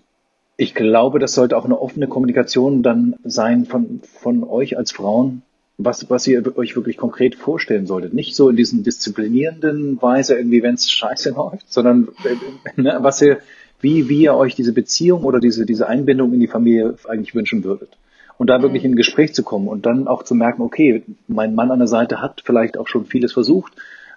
ich 0.60 0.76
glaube, 0.76 1.20
das 1.20 1.36
sollte 1.36 1.56
auch 1.56 1.64
eine 1.64 1.80
offene 1.80 2.08
Kommunikation 2.08 2.84
dann 2.84 3.16
sein 3.24 3.66
von, 3.66 4.02
von 4.04 4.44
euch 4.44 4.78
als 4.78 4.92
Frauen, 4.92 5.42
was, 5.78 6.10
was 6.10 6.28
ihr 6.28 6.44
euch 6.58 6.76
wirklich 6.76 6.98
konkret 6.98 7.36
vorstellen 7.36 7.86
solltet. 7.86 8.14
Nicht 8.14 8.36
so 8.36 8.50
in 8.50 8.58
diesen 8.58 8.84
disziplinierenden 8.84 10.02
Weise 10.02 10.36
irgendwie, 10.36 10.62
wenn 10.62 10.74
es 10.74 10.92
scheiße 10.92 11.30
läuft, 11.38 11.72
sondern 11.72 12.10
äh, 12.26 12.82
ne, 12.82 12.98
was 13.00 13.22
ihr, 13.22 13.38
wie, 13.80 14.10
wie 14.10 14.24
ihr 14.24 14.36
euch 14.36 14.54
diese 14.54 14.74
Beziehung 14.74 15.24
oder 15.24 15.40
diese, 15.40 15.66
diese 15.66 15.88
Einbindung 15.88 16.34
in 16.34 16.42
die 16.42 16.48
Familie 16.48 16.96
eigentlich 17.08 17.34
wünschen 17.34 17.64
würdet. 17.64 17.98
Und 18.38 18.48
da 18.48 18.62
wirklich 18.62 18.84
in 18.84 18.92
ein 18.92 18.98
Gespräch 18.98 19.34
zu 19.34 19.44
kommen 19.44 19.70
und 19.70 19.86
dann 19.86 20.10
auch 20.10 20.24
zu 20.24 20.36
merken, 20.36 20.62
okay, 20.62 21.04
mein 21.30 21.56
Mann 21.56 21.72
an 21.72 21.80
der 21.80 21.88
Seite 21.88 22.22
hat 22.22 22.42
vielleicht 22.44 22.78
auch 22.78 22.90
schon 22.90 23.06
vieles 23.06 23.32
versucht 23.32 23.72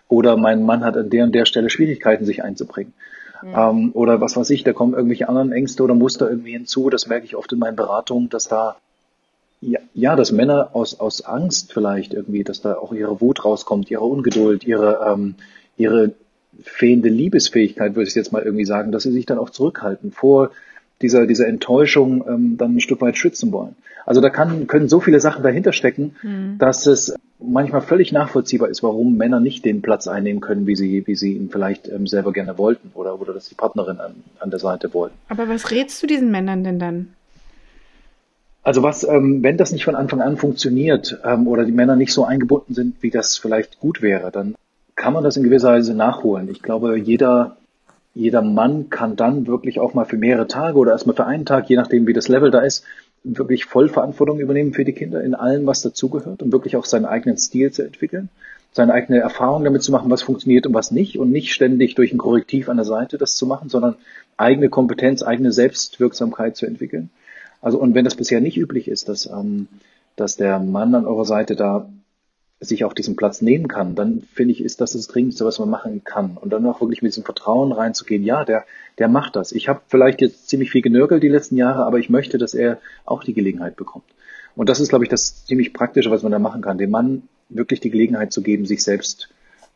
oder 0.09 0.37
mein 0.37 0.65
Mann 0.65 0.85
hat 0.85 0.97
an 0.97 1.09
der 1.09 1.23
und 1.23 1.37
der 1.37 1.45
Stelle 1.45 1.71
Schwierigkeiten, 1.71 2.25
sich 2.25 2.43
einzubringen. 2.43 2.95
Mhm. 3.43 3.55
Ähm, 3.57 3.91
oder 3.95 4.21
was 4.21 4.37
weiß 4.37 4.51
ich, 4.51 4.65
da 4.65 4.73
kommen 4.73 4.95
irgendwelche 4.95 5.29
anderen 5.29 5.53
Ängste 5.53 5.83
oder 5.83 5.95
Muster 5.95 6.31
irgendwie 6.31 6.53
hinzu. 6.53 6.91
Das 6.91 7.07
merke 7.07 7.27
ich 7.27 7.37
oft 7.37 7.53
in 7.53 7.59
meinen 7.59 7.77
Beratungen, 7.77 8.29
dass 8.29 8.49
da 8.49 8.77
ja, 9.61 9.79
ja, 9.95 10.17
dass 10.17 10.33
Männer 10.33 10.71
aus, 10.73 10.99
aus 10.99 11.25
Angst 11.25 11.73
vielleicht 11.73 12.15
irgendwie, 12.15 12.43
dass 12.43 12.61
da 12.61 12.75
auch 12.75 12.93
ihre 12.93 13.21
Wut 13.21 13.45
rauskommt, 13.45 13.91
ihre 13.91 14.05
Ungeduld, 14.05 14.65
ihre, 14.65 15.07
ähm, 15.07 15.37
ihre 15.77 16.13
fehlende 16.63 17.09
Liebesfähigkeit, 17.09 17.95
würde 17.95 18.09
ich 18.09 18.15
jetzt 18.15 18.33
mal 18.33 18.43
irgendwie 18.43 18.65
sagen, 18.65 18.91
dass 18.91 19.05
sie 19.05 19.13
sich 19.13 19.25
dann 19.25 19.39
auch 19.39 19.51
zurückhalten 19.51 20.11
vor 20.11 20.51
dieser, 21.01 21.27
dieser 21.27 21.47
Enttäuschung 21.47 22.25
ähm, 22.29 22.57
dann 22.59 22.77
ein 22.77 22.81
Stück 22.81 23.01
weit 23.01 23.17
schützen 23.17 23.53
wollen. 23.53 23.77
Also 24.05 24.21
da 24.21 24.31
kann, 24.31 24.67
können 24.67 24.89
so 24.89 24.99
viele 25.01 25.21
Sachen 25.21 25.45
dahinter 25.45 25.73
stecken, 25.73 26.17
mhm. 26.23 26.59
dass 26.59 26.87
es 26.87 27.15
manchmal 27.45 27.81
völlig 27.81 28.13
nachvollziehbar 28.13 28.69
ist, 28.69 28.83
warum 28.83 29.17
Männer 29.17 29.41
nicht 29.41 29.65
den 29.65 29.83
Platz 29.83 30.07
einnehmen 30.07 30.41
können, 30.41 30.67
wie 30.67 30.77
sie, 30.77 31.07
wie 31.07 31.15
sie 31.15 31.35
ihn 31.35 31.51
vielleicht 31.51 31.89
ähm, 31.89 32.07
selber 32.07 32.33
gerne 32.33 32.59
wollten 32.59 32.91
oder, 32.95 33.21
oder 33.21 33.33
dass 33.33 33.49
die 33.49 33.55
Partnerin 33.55 33.99
an, 34.01 34.15
an 34.41 34.51
der 34.51 34.59
Seite 34.59 34.93
wollen. 34.95 35.13
Aber 35.29 35.49
was 35.49 35.71
rätst 35.71 36.03
du 36.03 36.07
diesen 36.07 36.31
Männern 36.31 36.65
denn 36.65 36.79
dann? 36.79 37.15
Also 38.63 38.83
was, 38.83 39.03
ähm, 39.05 39.43
wenn 39.43 39.57
das 39.57 39.73
nicht 39.73 39.85
von 39.85 39.97
Anfang 39.97 40.21
an 40.21 40.37
funktioniert 40.37 41.19
ähm, 41.25 41.49
oder 41.49 41.65
die 41.65 41.73
Männer 41.73 41.97
nicht 41.97 42.13
so 42.13 42.25
eingebunden 42.25 42.75
sind, 42.75 43.03
wie 43.03 43.11
das 43.11 43.37
vielleicht 43.37 43.81
gut 43.81 44.03
wäre, 44.03 44.31
dann 44.31 44.55
kann 44.95 45.13
man 45.13 45.25
das 45.25 45.37
in 45.37 45.43
gewisser 45.43 45.71
Weise 45.71 45.95
nachholen. 45.95 46.49
Ich 46.49 46.63
glaube, 46.63 46.97
jeder, 46.97 47.57
jeder 48.15 48.43
Mann 48.43 48.89
kann 48.89 49.17
dann 49.17 49.49
wirklich 49.49 49.81
auch 49.81 49.95
mal 49.95 50.05
für 50.05 50.17
mehrere 50.17 50.47
Tage 50.47 50.79
oder 50.79 50.93
erstmal 50.93 51.17
für 51.17 51.27
einen 51.27 51.45
Tag, 51.45 51.69
je 51.69 51.77
nachdem 51.77 52.07
wie 52.07 52.13
das 52.13 52.29
Level 52.29 52.53
da 52.53 52.61
ist, 52.61 52.85
wirklich 53.25 53.67
Vollverantwortung 53.67 54.41
übernehmen 54.41 54.73
für 54.73 54.85
die 54.85 54.93
Kinder 54.93 55.23
in 55.23 55.35
allem, 55.35 55.67
was 55.67 55.83
dazugehört 55.83 56.43
und 56.43 56.53
wirklich 56.53 56.77
auch 56.77 56.85
seinen 56.85 57.05
eigenen 57.05 57.39
Stil 57.39 57.71
zu 57.71 57.83
entwickeln, 57.83 58.29
seine 58.73 58.93
eigene 58.93 59.19
Erfahrung 59.21 59.65
damit 59.65 59.83
zu 59.83 59.93
machen, 59.93 60.11
was 60.11 60.23
funktioniert 60.23 60.67
und 60.67 60.75
was 60.75 60.91
nicht 60.91 61.19
und 61.19 61.31
nicht 61.31 61.53
ständig 61.53 61.95
durch 61.95 62.13
ein 62.13 62.19
Korrektiv 62.19 62.69
an 62.69 62.77
der 62.77 62.87
Seite 62.87 63.19
das 63.19 63.37
zu 63.37 63.47
machen, 63.47 63.69
sondern 63.69 63.97
eigene 64.37 64.69
Kompetenz, 64.69 65.23
eigene 65.23 65.53
Selbstwirksamkeit 65.53 66.57
zu 66.57 66.67
entwickeln. 66.67 67.11
Also 67.61 67.79
und 67.79 67.95
wenn 67.95 68.05
das 68.05 68.17
bisher 68.17 68.41
nicht 68.41 68.57
üblich 68.57 68.89
ist, 68.89 69.09
dass, 69.09 69.27
ähm, 69.27 69.69
dass 70.17 70.37
der 70.37 70.59
Mann 70.59 70.95
an 70.95 71.07
eurer 71.07 71.25
Seite 71.25 71.55
da 71.55 71.89
sich 72.63 72.85
auch 72.85 72.93
diesen 72.93 73.17
Platz 73.17 73.43
nehmen 73.43 73.69
kann, 73.69 73.95
dann 73.95 74.23
finde 74.33 74.53
ich, 74.53 74.63
ist 74.63 74.81
das 74.81 74.93
das 74.93 75.09
Dringendste, 75.09 75.45
was 75.45 75.59
man 75.59 75.69
machen 75.69 76.05
kann. 76.05 76.37
Und 76.37 76.53
dann 76.53 76.65
auch 76.67 76.81
wirklich 76.81 77.03
mit 77.03 77.13
diesem 77.13 77.25
Vertrauen 77.25 77.73
reinzugehen, 77.73 78.25
ja, 78.25 78.45
der, 78.45 78.65
der 78.99 79.09
macht 79.09 79.37
das. 79.37 79.53
Ich 79.53 79.69
habe 79.69 79.81
vielleicht 79.89 80.21
jetzt 80.21 80.49
ziemlich 80.49 80.71
viel 80.71 80.83
genörgelt 80.83 81.23
die 81.23 81.29
letzten 81.29 81.57
Jahre, 81.57 81.85
aber 81.85 81.99
ich 81.99 82.09
möchte, 82.09 82.39
dass 82.39 82.55
er 82.55 82.79
auch 83.05 83.25
die 83.25 83.35
Gelegenheit 83.35 83.77
bekommt. 83.77 84.05
Und 84.55 84.69
das 84.69 84.81
ist, 84.81 84.91
glaube 84.91 85.05
ich, 85.05 85.11
das 85.11 85.45
ziemlich 85.45 85.73
Praktische, 85.73 86.11
was 86.11 86.23
man 86.23 86.33
da 86.33 86.39
machen 86.39 86.63
kann, 86.63 86.79
dem 86.79 86.91
Mann 86.91 87.23
wirklich 87.49 87.81
die 87.81 87.91
Gelegenheit 87.91 88.33
zu 88.33 88.43
geben, 88.43 88.65
sich 88.65 88.83
selbst 88.83 89.29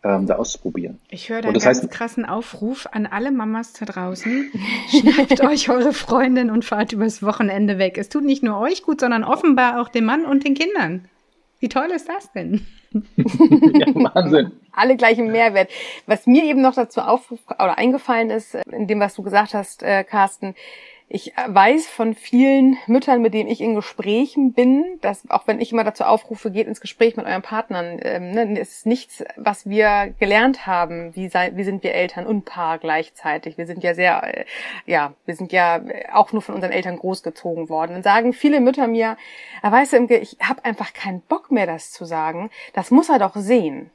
ähm, 0.05 0.27
da 0.27 0.37
auszuprobieren. 0.37 0.99
Ich 1.09 1.29
höre 1.29 1.43
da 1.43 1.49
einen 1.49 1.55
ganz 1.59 1.65
heißt, 1.65 1.91
krassen 1.91 2.25
Aufruf 2.25 2.87
an 2.93 3.07
alle 3.07 3.33
Mamas 3.33 3.73
da 3.73 3.87
draußen. 3.87 4.53
Schnappt 4.91 5.41
euch 5.43 5.71
eure 5.71 5.93
Freundin 5.93 6.51
und 6.51 6.65
fahrt 6.65 6.93
übers 6.93 7.23
Wochenende 7.23 7.79
weg. 7.79 7.99
Es 7.99 8.09
tut 8.09 8.25
nicht 8.25 8.43
nur 8.43 8.59
euch 8.59 8.83
gut, 8.83 9.01
sondern 9.01 9.25
offenbar 9.25 9.81
auch 9.81 9.89
dem 9.89 10.05
Mann 10.05 10.25
und 10.25 10.45
den 10.45 10.55
Kindern. 10.55 11.09
Wie 11.59 11.69
toll 11.69 11.91
ist 11.95 12.09
das 12.09 12.31
denn? 12.33 12.67
ja, 13.17 13.87
Wahnsinn. 13.95 14.53
Alle 14.73 14.97
gleichen 14.97 15.33
Mehrwert. 15.33 15.71
Was 16.07 16.27
mir 16.27 16.45
eben 16.45 16.61
noch 16.61 16.75
dazu 16.75 17.01
auf 17.01 17.31
oder 17.31 17.79
eingefallen 17.79 18.31
ist, 18.31 18.55
in 18.71 18.87
dem, 18.87 19.01
was 19.01 19.15
du 19.15 19.23
gesagt 19.23 19.55
hast, 19.55 19.83
äh, 19.83 20.05
Carsten, 20.05 20.55
ich 21.09 21.33
weiß 21.47 21.87
von 21.87 22.15
vielen 22.15 22.79
Müttern, 22.89 23.23
mit 23.23 23.33
denen 23.33 23.49
ich 23.49 23.61
in 23.61 23.77
Gesprächen 23.77 24.53
bin, 24.53 24.85
dass 25.03 25.31
auch 25.31 25.47
wenn 25.47 25.61
ich 25.61 25.71
immer 25.71 25.85
dazu 25.85 26.03
aufrufe, 26.03 26.51
geht 26.51 26.67
ins 26.67 26.81
Gespräch 26.81 27.17
mit 27.17 27.27
euren 27.27 27.43
Partnern, 27.43 28.01
ähm, 28.03 28.33
ne, 28.33 28.59
ist 28.59 28.87
nichts, 28.87 29.23
was 29.37 29.69
wir 29.69 30.15
gelernt 30.19 30.67
haben. 30.67 31.15
Wie, 31.15 31.29
sei, 31.29 31.53
wie 31.55 31.63
sind 31.63 31.85
wir 31.85 31.95
Eltern 31.95 32.27
und 32.27 32.45
Paar 32.45 32.79
gleichzeitig? 32.79 33.57
Wir 33.57 33.67
sind 33.67 33.85
ja 33.85 33.95
sehr, 33.95 34.23
äh, 34.25 34.45
ja, 34.85 35.15
wir 35.27 35.37
sind 35.37 35.53
ja 35.53 35.81
auch 36.13 36.33
nur 36.33 36.43
von 36.43 36.57
unseren 36.57 36.73
Eltern 36.73 36.99
großgezogen 36.99 37.69
worden. 37.69 37.95
Und 37.95 38.03
sagen 38.03 38.33
viele 38.33 38.61
Mütter 38.61 38.89
mir, 38.89 39.17
ah, 39.63 39.71
weißt 39.71 39.93
du, 39.93 40.07
ich 40.17 40.39
habe 40.43 40.65
einfach 40.65 40.93
keinen 40.93 41.21
Bock 41.21 41.53
mehr, 41.53 41.67
das 41.67 41.93
zu 41.93 42.05
sagen. 42.05 42.51
Das 42.73 42.91
muss 42.91 43.09
er 43.11 43.21
doch 43.21 43.37
sehen. 43.37 43.91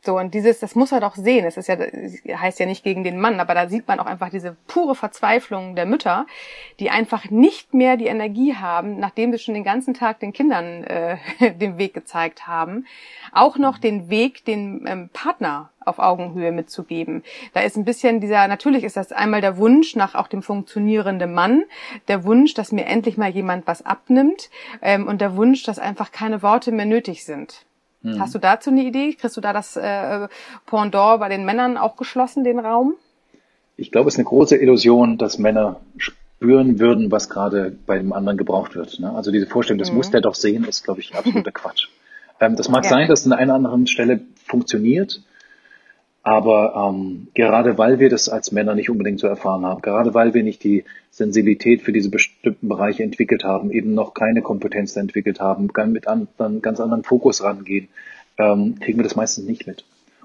So, 0.00 0.16
und 0.16 0.32
dieses, 0.32 0.60
das 0.60 0.76
muss 0.76 0.92
er 0.92 1.00
doch 1.00 1.16
sehen. 1.16 1.44
Es 1.44 1.56
ist 1.56 1.66
ja, 1.66 1.76
heißt 1.76 2.60
ja 2.60 2.66
nicht 2.66 2.84
gegen 2.84 3.02
den 3.02 3.18
Mann, 3.18 3.40
aber 3.40 3.54
da 3.54 3.68
sieht 3.68 3.88
man 3.88 3.98
auch 3.98 4.06
einfach 4.06 4.30
diese 4.30 4.56
pure 4.68 4.94
Verzweiflung 4.94 5.74
der 5.74 5.86
Mütter, 5.86 6.26
die 6.78 6.90
einfach 6.90 7.30
nicht 7.30 7.74
mehr 7.74 7.96
die 7.96 8.06
Energie 8.06 8.54
haben, 8.54 9.00
nachdem 9.00 9.32
sie 9.32 9.40
schon 9.40 9.54
den 9.54 9.64
ganzen 9.64 9.94
Tag 9.94 10.20
den 10.20 10.32
Kindern 10.32 10.84
äh, 10.84 11.16
den 11.54 11.78
Weg 11.78 11.94
gezeigt 11.94 12.46
haben, 12.46 12.86
auch 13.32 13.58
noch 13.58 13.78
den 13.78 14.08
Weg 14.08 14.44
den 14.44 14.84
ähm, 14.86 15.10
Partner 15.12 15.70
auf 15.84 15.98
Augenhöhe 15.98 16.52
mitzugeben. 16.52 17.24
Da 17.54 17.60
ist 17.60 17.76
ein 17.76 17.84
bisschen 17.84 18.20
dieser, 18.20 18.46
natürlich 18.46 18.84
ist 18.84 18.96
das 18.96 19.10
einmal 19.10 19.40
der 19.40 19.56
Wunsch 19.56 19.96
nach 19.96 20.14
auch 20.14 20.28
dem 20.28 20.42
funktionierenden 20.42 21.34
Mann, 21.34 21.64
der 22.06 22.24
Wunsch, 22.24 22.54
dass 22.54 22.70
mir 22.70 22.86
endlich 22.86 23.16
mal 23.16 23.30
jemand 23.30 23.66
was 23.66 23.84
abnimmt 23.84 24.50
ähm, 24.80 25.08
und 25.08 25.20
der 25.20 25.34
Wunsch, 25.34 25.64
dass 25.64 25.78
einfach 25.80 26.12
keine 26.12 26.42
Worte 26.42 26.70
mehr 26.70 26.86
nötig 26.86 27.24
sind. 27.24 27.64
Mhm. 28.02 28.20
Hast 28.20 28.34
du 28.34 28.38
dazu 28.38 28.70
eine 28.70 28.82
Idee? 28.82 29.14
Kriegst 29.14 29.36
du 29.36 29.40
da 29.40 29.52
das 29.52 29.76
äh, 29.76 30.28
Pendant 30.66 31.20
bei 31.20 31.28
den 31.28 31.44
Männern 31.44 31.76
auch 31.76 31.96
geschlossen, 31.96 32.44
den 32.44 32.58
Raum? 32.58 32.94
Ich 33.76 33.92
glaube, 33.92 34.08
es 34.08 34.14
ist 34.14 34.18
eine 34.18 34.26
große 34.26 34.56
Illusion, 34.56 35.18
dass 35.18 35.38
Männer 35.38 35.80
spüren 35.96 36.78
würden, 36.78 37.10
was 37.10 37.28
gerade 37.28 37.76
bei 37.86 37.98
dem 37.98 38.12
anderen 38.12 38.38
gebraucht 38.38 38.74
wird. 38.74 38.98
Ne? 39.00 39.12
Also 39.12 39.30
diese 39.30 39.46
Vorstellung, 39.46 39.78
das 39.78 39.90
mhm. 39.90 39.98
muss 39.98 40.10
der 40.10 40.20
doch 40.20 40.34
sehen, 40.34 40.64
ist, 40.64 40.84
glaube 40.84 41.00
ich, 41.00 41.14
absoluter 41.14 41.50
Quatsch. 41.52 41.88
Ähm, 42.40 42.56
das 42.56 42.68
mag 42.68 42.84
ja. 42.84 42.90
sein, 42.90 43.08
dass 43.08 43.20
es 43.20 43.26
an 43.26 43.32
einer 43.32 43.54
anderen 43.54 43.86
Stelle 43.86 44.20
funktioniert, 44.46 45.22
aber 46.22 46.90
ähm, 46.92 47.28
gerade 47.34 47.78
weil 47.78 47.98
wir 48.00 48.10
das 48.10 48.28
als 48.28 48.52
Männer 48.52 48.74
nicht 48.74 48.90
unbedingt 48.90 49.20
so 49.20 49.26
erfahren 49.26 49.64
haben, 49.64 49.80
gerade 49.82 50.14
weil 50.14 50.34
wir 50.34 50.42
nicht 50.42 50.62
die 50.62 50.84
Sensibilität 51.10 51.82
für 51.82 51.92
diese 51.92 52.10
bestimmten 52.10 52.68
Bereiche 52.68 53.02
entwickelt 53.02 53.44
haben, 53.44 53.70
eben 53.70 53.94
noch 53.94 54.14
keine 54.14 54.42
Kompetenz 54.42 54.96
entwickelt 54.96 55.40
haben, 55.40 55.70
mit 55.86 56.06
anderen, 56.06 56.62
ganz 56.62 56.80
anderen 56.80 57.04
Fokus 57.04 57.42
rangehen, 57.42 57.88
ähm, 58.36 58.78
kriegen 58.80 58.98
wir 58.98 59.04
das 59.04 59.16
meistens 59.16 59.46
nicht 59.46 59.66
mit. 59.66 59.84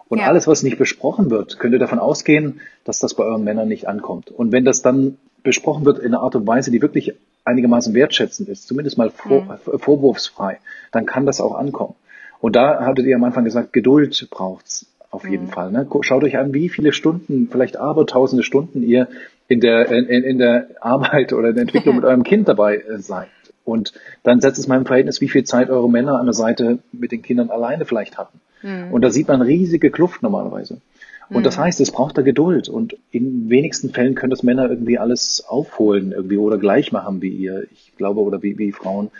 Und 0.10 0.20
ja. 0.20 0.28
alles, 0.28 0.48
was 0.48 0.64
nicht 0.64 0.78
besprochen 0.78 1.32
wird, 1.32 1.58
könnt 1.60 1.74
ihr 1.74 1.80
davon 1.80 2.00
ausgehen, 2.00 2.62
dass 2.84 3.00
das 3.00 3.14
bei 3.14 3.24
euren 3.24 3.44
Männern 3.44 3.68
nicht 3.68 3.88
ankommt. 3.88 4.30
Und 4.30 4.52
wenn 4.52 4.66
das 4.66 4.82
dann 4.82 5.18
besprochen 5.42 5.86
wird 5.86 6.00
in 6.00 6.14
einer 6.14 6.22
Art 6.22 6.36
und 6.36 6.46
Weise, 6.46 6.72
die 6.72 6.82
wirklich 6.82 7.14
einigermaßen 7.46 7.94
wertschätzend 7.94 8.50
ist, 8.50 8.68
zumindest 8.68 8.98
mal 8.98 9.10
vor, 9.10 9.44
mhm. 9.44 9.80
vorwurfsfrei, 9.80 10.60
dann 10.92 11.06
kann 11.06 11.26
das 11.26 11.42
auch 11.42 11.56
ankommen. 11.56 11.96
Und 12.40 12.56
da 12.56 12.86
hattet 12.86 13.06
ihr 13.06 13.16
am 13.16 13.24
Anfang 13.24 13.46
gesagt, 13.46 13.74
Geduld 13.74 14.28
braucht's 14.30 14.86
auf 15.14 15.30
jeden 15.30 15.46
mhm. 15.46 15.50
Fall. 15.50 15.72
Ne? 15.72 15.88
Schaut 16.02 16.24
euch 16.24 16.38
an, 16.38 16.54
wie 16.54 16.70
viele 16.70 16.92
Stunden, 16.92 17.48
vielleicht 17.52 17.78
abertausende 17.78 18.44
Stunden 18.44 18.82
ihr 18.82 19.08
in 19.48 19.60
der, 19.60 19.92
in, 19.92 20.08
in 20.08 20.38
der 20.40 20.68
Arbeit 20.82 21.34
oder 21.34 21.50
in 21.50 21.56
der 21.56 21.62
Entwicklung 21.64 21.96
mit 21.98 22.06
eurem 22.06 22.24
Kind 22.24 22.48
dabei 22.48 22.78
äh, 22.78 22.98
seid. 22.98 23.30
Und 23.64 23.94
dann 24.24 24.42
setzt 24.42 24.60
es 24.60 24.68
mal 24.68 24.78
im 24.78 24.86
Verhältnis, 24.86 25.22
wie 25.22 25.30
viel 25.30 25.44
Zeit 25.44 25.70
eure 25.70 25.90
Männer 25.90 26.20
an 26.20 26.26
der 26.26 26.34
Seite 26.34 26.80
mit 26.92 27.12
den 27.12 27.22
Kindern 27.22 27.50
alleine 27.50 27.86
vielleicht 27.86 28.18
hatten. 28.18 28.42
Mhm. 28.64 28.92
Und 28.92 29.02
da 29.04 29.12
sieht 29.12 29.28
man 29.28 29.42
riesige 29.42 29.92
Kluft 29.92 30.24
normalerweise. 30.24 30.82
Und 31.30 31.40
mhm. 31.40 31.44
das 31.44 31.58
heißt, 31.58 31.80
es 31.80 31.92
braucht 31.92 32.18
da 32.18 32.24
Geduld. 32.24 32.68
Und 32.68 32.98
in 33.12 33.50
wenigsten 33.50 33.92
Fällen 33.92 34.16
können 34.16 34.32
das 34.32 34.44
Männer 34.44 34.70
irgendwie 34.70 34.98
alles 34.98 35.46
aufholen 35.48 36.12
irgendwie 36.12 36.38
oder 36.38 36.58
gleich 36.58 36.92
machen 36.92 37.22
wie 37.22 37.30
ihr. 37.30 37.68
Ich 37.72 37.94
glaube, 37.98 38.22
oder 38.22 38.42
wie, 38.42 38.58
wie 38.58 38.72
Frauen. 38.72 39.12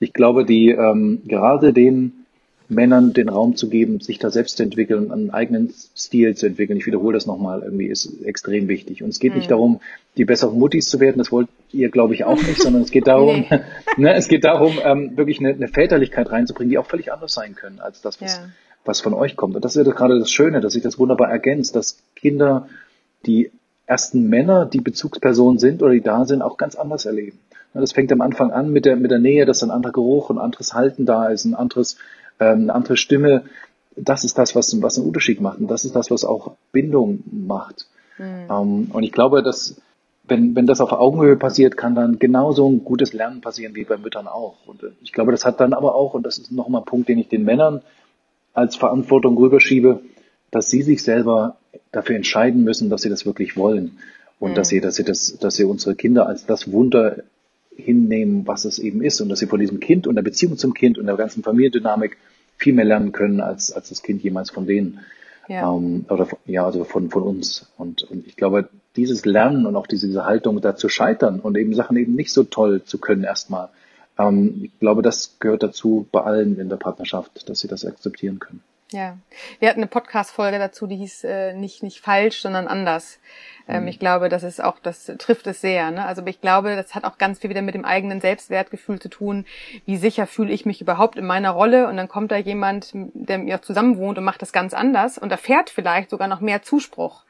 Ich 0.00 0.14
glaube, 0.14 0.44
die 0.44 0.70
ähm, 0.70 1.20
gerade 1.26 1.72
den 1.72 2.21
Männern 2.74 3.12
den 3.12 3.28
Raum 3.28 3.56
zu 3.56 3.68
geben, 3.68 4.00
sich 4.00 4.18
da 4.18 4.30
selbst 4.30 4.56
zu 4.56 4.62
entwickeln, 4.62 5.10
einen 5.10 5.30
eigenen 5.30 5.72
Stil 5.96 6.34
zu 6.36 6.46
entwickeln. 6.46 6.78
Ich 6.78 6.86
wiederhole 6.86 7.14
das 7.14 7.26
nochmal, 7.26 7.62
irgendwie 7.62 7.86
ist 7.86 8.22
extrem 8.24 8.68
wichtig. 8.68 9.02
Und 9.02 9.10
es 9.10 9.18
geht 9.18 9.32
mhm. 9.32 9.38
nicht 9.38 9.50
darum, 9.50 9.80
die 10.16 10.24
besseren 10.24 10.58
Muttis 10.58 10.86
zu 10.86 11.00
werden, 11.00 11.18
das 11.18 11.32
wollt 11.32 11.48
ihr, 11.72 11.90
glaube 11.90 12.14
ich, 12.14 12.24
auch 12.24 12.42
nicht, 12.42 12.58
sondern 12.62 12.82
es 12.82 12.90
geht 12.90 13.06
darum, 13.06 13.44
nee. 13.48 13.60
ne, 13.96 14.14
es 14.14 14.28
geht 14.28 14.44
darum, 14.44 14.78
ähm, 14.82 15.16
wirklich 15.16 15.40
eine, 15.40 15.50
eine, 15.50 15.68
Väterlichkeit 15.68 16.30
reinzubringen, 16.30 16.70
die 16.70 16.78
auch 16.78 16.86
völlig 16.86 17.12
anders 17.12 17.32
sein 17.32 17.54
können 17.54 17.80
als 17.80 18.02
das, 18.02 18.20
was, 18.20 18.36
ja. 18.36 18.48
was 18.84 19.00
von 19.00 19.14
euch 19.14 19.36
kommt. 19.36 19.54
Und 19.54 19.64
das 19.64 19.76
ist 19.76 19.86
ja 19.86 19.92
gerade 19.92 20.18
das 20.18 20.30
Schöne, 20.30 20.60
dass 20.60 20.72
sich 20.72 20.82
das 20.82 20.98
wunderbar 20.98 21.30
ergänzt, 21.30 21.76
dass 21.76 21.98
Kinder 22.16 22.68
die 23.26 23.50
ersten 23.86 24.28
Männer, 24.28 24.66
die 24.66 24.80
Bezugspersonen 24.80 25.58
sind 25.58 25.82
oder 25.82 25.92
die 25.92 26.00
da 26.00 26.24
sind, 26.24 26.42
auch 26.42 26.56
ganz 26.56 26.74
anders 26.74 27.04
erleben. 27.04 27.38
Das 27.74 27.92
fängt 27.92 28.12
am 28.12 28.20
Anfang 28.20 28.50
an 28.50 28.70
mit 28.70 28.84
der, 28.84 28.96
mit 28.96 29.10
der 29.10 29.18
Nähe, 29.18 29.46
dass 29.46 29.62
ein 29.62 29.70
anderer 29.70 29.92
Geruch, 29.92 30.30
ein 30.30 30.38
anderes 30.38 30.74
Halten 30.74 31.06
da 31.06 31.28
ist, 31.28 31.44
ein 31.46 31.54
anderes 31.54 31.96
eine 32.50 32.74
andere 32.74 32.96
Stimme, 32.96 33.44
das 33.96 34.24
ist 34.24 34.38
das, 34.38 34.54
was, 34.54 34.80
was 34.82 34.98
einen 34.98 35.06
Unterschied 35.06 35.40
macht 35.40 35.58
und 35.58 35.68
das 35.68 35.84
ist 35.84 35.94
das, 35.94 36.10
was 36.10 36.24
auch 36.24 36.56
Bindung 36.72 37.22
macht. 37.30 37.86
Mhm. 38.18 38.46
Ähm, 38.50 38.90
und 38.92 39.02
ich 39.02 39.12
glaube, 39.12 39.42
dass 39.42 39.76
wenn, 40.24 40.54
wenn 40.54 40.66
das 40.66 40.80
auf 40.80 40.92
Augenhöhe 40.92 41.36
passiert, 41.36 41.76
kann 41.76 41.94
dann 41.94 42.18
genauso 42.18 42.68
ein 42.68 42.84
gutes 42.84 43.12
Lernen 43.12 43.40
passieren 43.40 43.74
wie 43.74 43.84
bei 43.84 43.96
Müttern 43.96 44.28
auch. 44.28 44.56
Und 44.66 44.82
äh, 44.82 44.90
ich 45.02 45.12
glaube, 45.12 45.32
das 45.32 45.44
hat 45.44 45.60
dann 45.60 45.72
aber 45.72 45.94
auch, 45.94 46.14
und 46.14 46.24
das 46.24 46.38
ist 46.38 46.52
nochmal 46.52 46.82
ein 46.82 46.86
Punkt, 46.86 47.08
den 47.08 47.18
ich 47.18 47.28
den 47.28 47.44
Männern 47.44 47.82
als 48.54 48.76
Verantwortung 48.76 49.36
rüberschiebe, 49.36 50.00
dass 50.50 50.68
sie 50.68 50.82
sich 50.82 51.02
selber 51.02 51.56
dafür 51.90 52.16
entscheiden 52.16 52.62
müssen, 52.62 52.90
dass 52.90 53.02
sie 53.02 53.08
das 53.08 53.26
wirklich 53.26 53.56
wollen. 53.56 53.98
Und 54.38 54.52
mhm. 54.52 54.54
dass 54.54 54.68
sie, 54.68 54.80
dass 54.80 54.94
sie 54.96 55.04
das, 55.04 55.38
dass 55.38 55.56
sie 55.56 55.64
unsere 55.64 55.94
Kinder 55.94 56.26
als 56.26 56.46
das 56.46 56.70
Wunder 56.70 57.16
hinnehmen, 57.74 58.46
was 58.46 58.64
es 58.64 58.78
eben 58.78 59.02
ist 59.02 59.20
und 59.20 59.28
dass 59.28 59.38
sie 59.38 59.46
von 59.46 59.58
diesem 59.58 59.80
Kind 59.80 60.06
und 60.06 60.14
der 60.14 60.22
Beziehung 60.22 60.56
zum 60.56 60.74
Kind 60.74 60.98
und 60.98 61.06
der 61.06 61.16
ganzen 61.16 61.42
Familiendynamik 61.42 62.18
viel 62.62 62.72
mehr 62.72 62.84
lernen 62.84 63.12
können, 63.12 63.40
als, 63.40 63.72
als 63.72 63.88
das 63.88 64.02
Kind 64.02 64.22
jemals 64.22 64.50
von 64.50 64.66
denen. 64.66 65.00
Ja. 65.48 65.74
Ähm, 65.74 66.06
oder 66.08 66.28
ja, 66.46 66.64
also 66.64 66.84
von, 66.84 67.10
von 67.10 67.22
uns. 67.22 67.72
Und, 67.76 68.02
und 68.04 68.26
ich 68.26 68.36
glaube, 68.36 68.68
dieses 68.96 69.24
Lernen 69.24 69.66
und 69.66 69.76
auch 69.76 69.86
diese, 69.86 70.06
diese 70.06 70.24
Haltung 70.24 70.60
da 70.60 70.76
zu 70.76 70.88
scheitern 70.88 71.40
und 71.40 71.56
eben 71.56 71.74
Sachen 71.74 71.96
eben 71.96 72.14
nicht 72.14 72.32
so 72.32 72.44
toll 72.44 72.84
zu 72.84 72.98
können 72.98 73.24
erstmal, 73.24 73.70
ähm, 74.18 74.60
ich 74.64 74.78
glaube, 74.78 75.02
das 75.02 75.36
gehört 75.40 75.62
dazu 75.62 76.06
bei 76.12 76.20
allen 76.22 76.58
in 76.58 76.68
der 76.68 76.76
Partnerschaft, 76.76 77.48
dass 77.48 77.60
sie 77.60 77.68
das 77.68 77.84
akzeptieren 77.84 78.38
können. 78.38 78.62
Ja, 78.92 79.16
wir 79.58 79.68
hatten 79.68 79.80
eine 79.80 79.86
Podcast-Folge 79.86 80.58
dazu, 80.58 80.86
die 80.86 80.96
hieß 80.96 81.24
äh, 81.24 81.54
nicht 81.54 81.82
nicht 81.82 82.00
falsch, 82.00 82.42
sondern 82.42 82.68
anders. 82.68 83.18
Ähm, 83.68 83.82
mhm. 83.82 83.88
Ich 83.88 83.98
glaube, 83.98 84.28
das 84.28 84.42
ist 84.42 84.62
auch, 84.62 84.78
das 84.78 85.06
trifft 85.18 85.46
es 85.46 85.60
sehr. 85.60 85.90
Ne? 85.90 86.04
Also 86.04 86.24
ich 86.26 86.40
glaube, 86.40 86.76
das 86.76 86.94
hat 86.94 87.04
auch 87.04 87.18
ganz 87.18 87.38
viel 87.38 87.50
wieder 87.50 87.62
mit 87.62 87.74
dem 87.74 87.84
eigenen 87.84 88.20
Selbstwertgefühl 88.20 89.00
zu 89.00 89.08
tun. 89.08 89.46
Wie 89.86 89.96
sicher 89.96 90.26
fühle 90.26 90.52
ich 90.52 90.66
mich 90.66 90.80
überhaupt 90.80 91.16
in 91.16 91.26
meiner 91.26 91.50
Rolle? 91.50 91.88
Und 91.88 91.96
dann 91.96 92.08
kommt 92.08 92.30
da 92.32 92.36
jemand, 92.36 92.90
der 92.92 93.38
mit 93.38 93.46
mir 93.46 93.62
zusammen 93.62 93.96
wohnt 93.96 94.18
und 94.18 94.24
macht 94.24 94.42
das 94.42 94.52
ganz 94.52 94.74
anders 94.74 95.18
und 95.18 95.30
erfährt 95.30 95.70
vielleicht 95.70 96.10
sogar 96.10 96.28
noch 96.28 96.40
mehr 96.40 96.62
Zuspruch. 96.62 97.24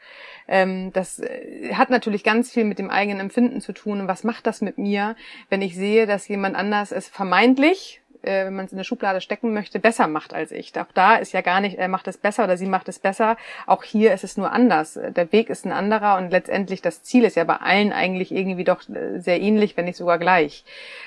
Ähm, 0.49 0.93
das 0.93 1.21
äh, 1.21 1.75
hat 1.75 1.91
natürlich 1.91 2.25
ganz 2.25 2.51
viel 2.51 2.65
mit 2.65 2.79
dem 2.79 2.91
eigenen 2.91 3.21
Empfinden 3.21 3.61
zu 3.61 3.73
tun. 3.73 4.01
Und 4.01 4.09
was 4.09 4.25
macht 4.25 4.47
das 4.47 4.61
mit 4.61 4.79
mir, 4.79 5.17
wenn 5.49 5.63
ich 5.63 5.77
sehe, 5.77 6.07
dass 6.07 6.29
jemand 6.29 6.57
anders 6.57 6.93
es 6.93 7.09
vermeintlich 7.09 8.02
äh, 8.23 8.47
wenn 8.47 8.55
man 8.55 8.67
es 8.67 8.73
in 8.73 8.79
eine 8.79 8.85
Schublade 8.85 9.21
stecken 9.21 9.53
möchte, 9.53 9.79
besser 9.79 10.07
macht 10.07 10.35
als 10.35 10.53
ich. 10.53 10.79
Auch 10.79 10.93
da 10.95 11.17
ist 11.17 11.33
ja 11.33 11.41
gar 11.41 11.61
nicht, 11.61 11.79
er 11.79 11.89
macht 11.89 12.09
es 12.09 12.17
besser 12.17 12.45
oder 12.45 12.57
sie 12.57 12.67
macht 12.67 12.89
es 12.89 12.99
besser. 12.99 13.37
Auch 13.67 13.83
hier 13.83 14.13
ist 14.15 14.25
es 14.25 14.37
nur 14.37 14.53
anders. 14.53 14.99
Der 15.17 15.33
Weg 15.33 15.51
ist 15.51 15.65
ein 15.65 15.73
anderer 15.73 16.17
und 16.19 16.31
letztendlich 16.31 16.83
das 16.83 17.03
Ziel 17.03 17.25
ist 17.25 17.37
ja 17.37 17.45
bei 17.45 17.57
allen 17.57 17.93
eigentlich 17.93 18.33
irgendwie 18.33 18.65
doch 18.65 18.89
äh, 18.89 19.19
sehr 19.19 19.41
ähnlich, 19.41 19.77
wenn 19.77 19.85
nicht 19.85 19.97
sogar 19.97 20.19
gleich. 20.19 20.65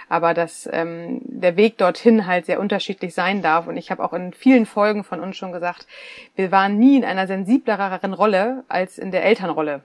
Aber 0.09 0.33
dass 0.33 0.69
ähm, 0.71 1.21
der 1.23 1.57
Weg 1.57 1.77
dorthin 1.77 2.27
halt 2.27 2.45
sehr 2.45 2.59
unterschiedlich 2.59 3.13
sein 3.13 3.41
darf. 3.41 3.67
Und 3.67 3.77
ich 3.77 3.91
habe 3.91 4.03
auch 4.03 4.13
in 4.13 4.33
vielen 4.33 4.65
Folgen 4.65 5.03
von 5.03 5.19
uns 5.19 5.37
schon 5.37 5.51
gesagt, 5.51 5.87
wir 6.35 6.51
waren 6.51 6.77
nie 6.77 6.97
in 6.97 7.05
einer 7.05 7.27
sensiblereren 7.27 8.13
Rolle 8.13 8.63
als 8.67 8.97
in 8.97 9.11
der 9.11 9.23
Elternrolle 9.23 9.83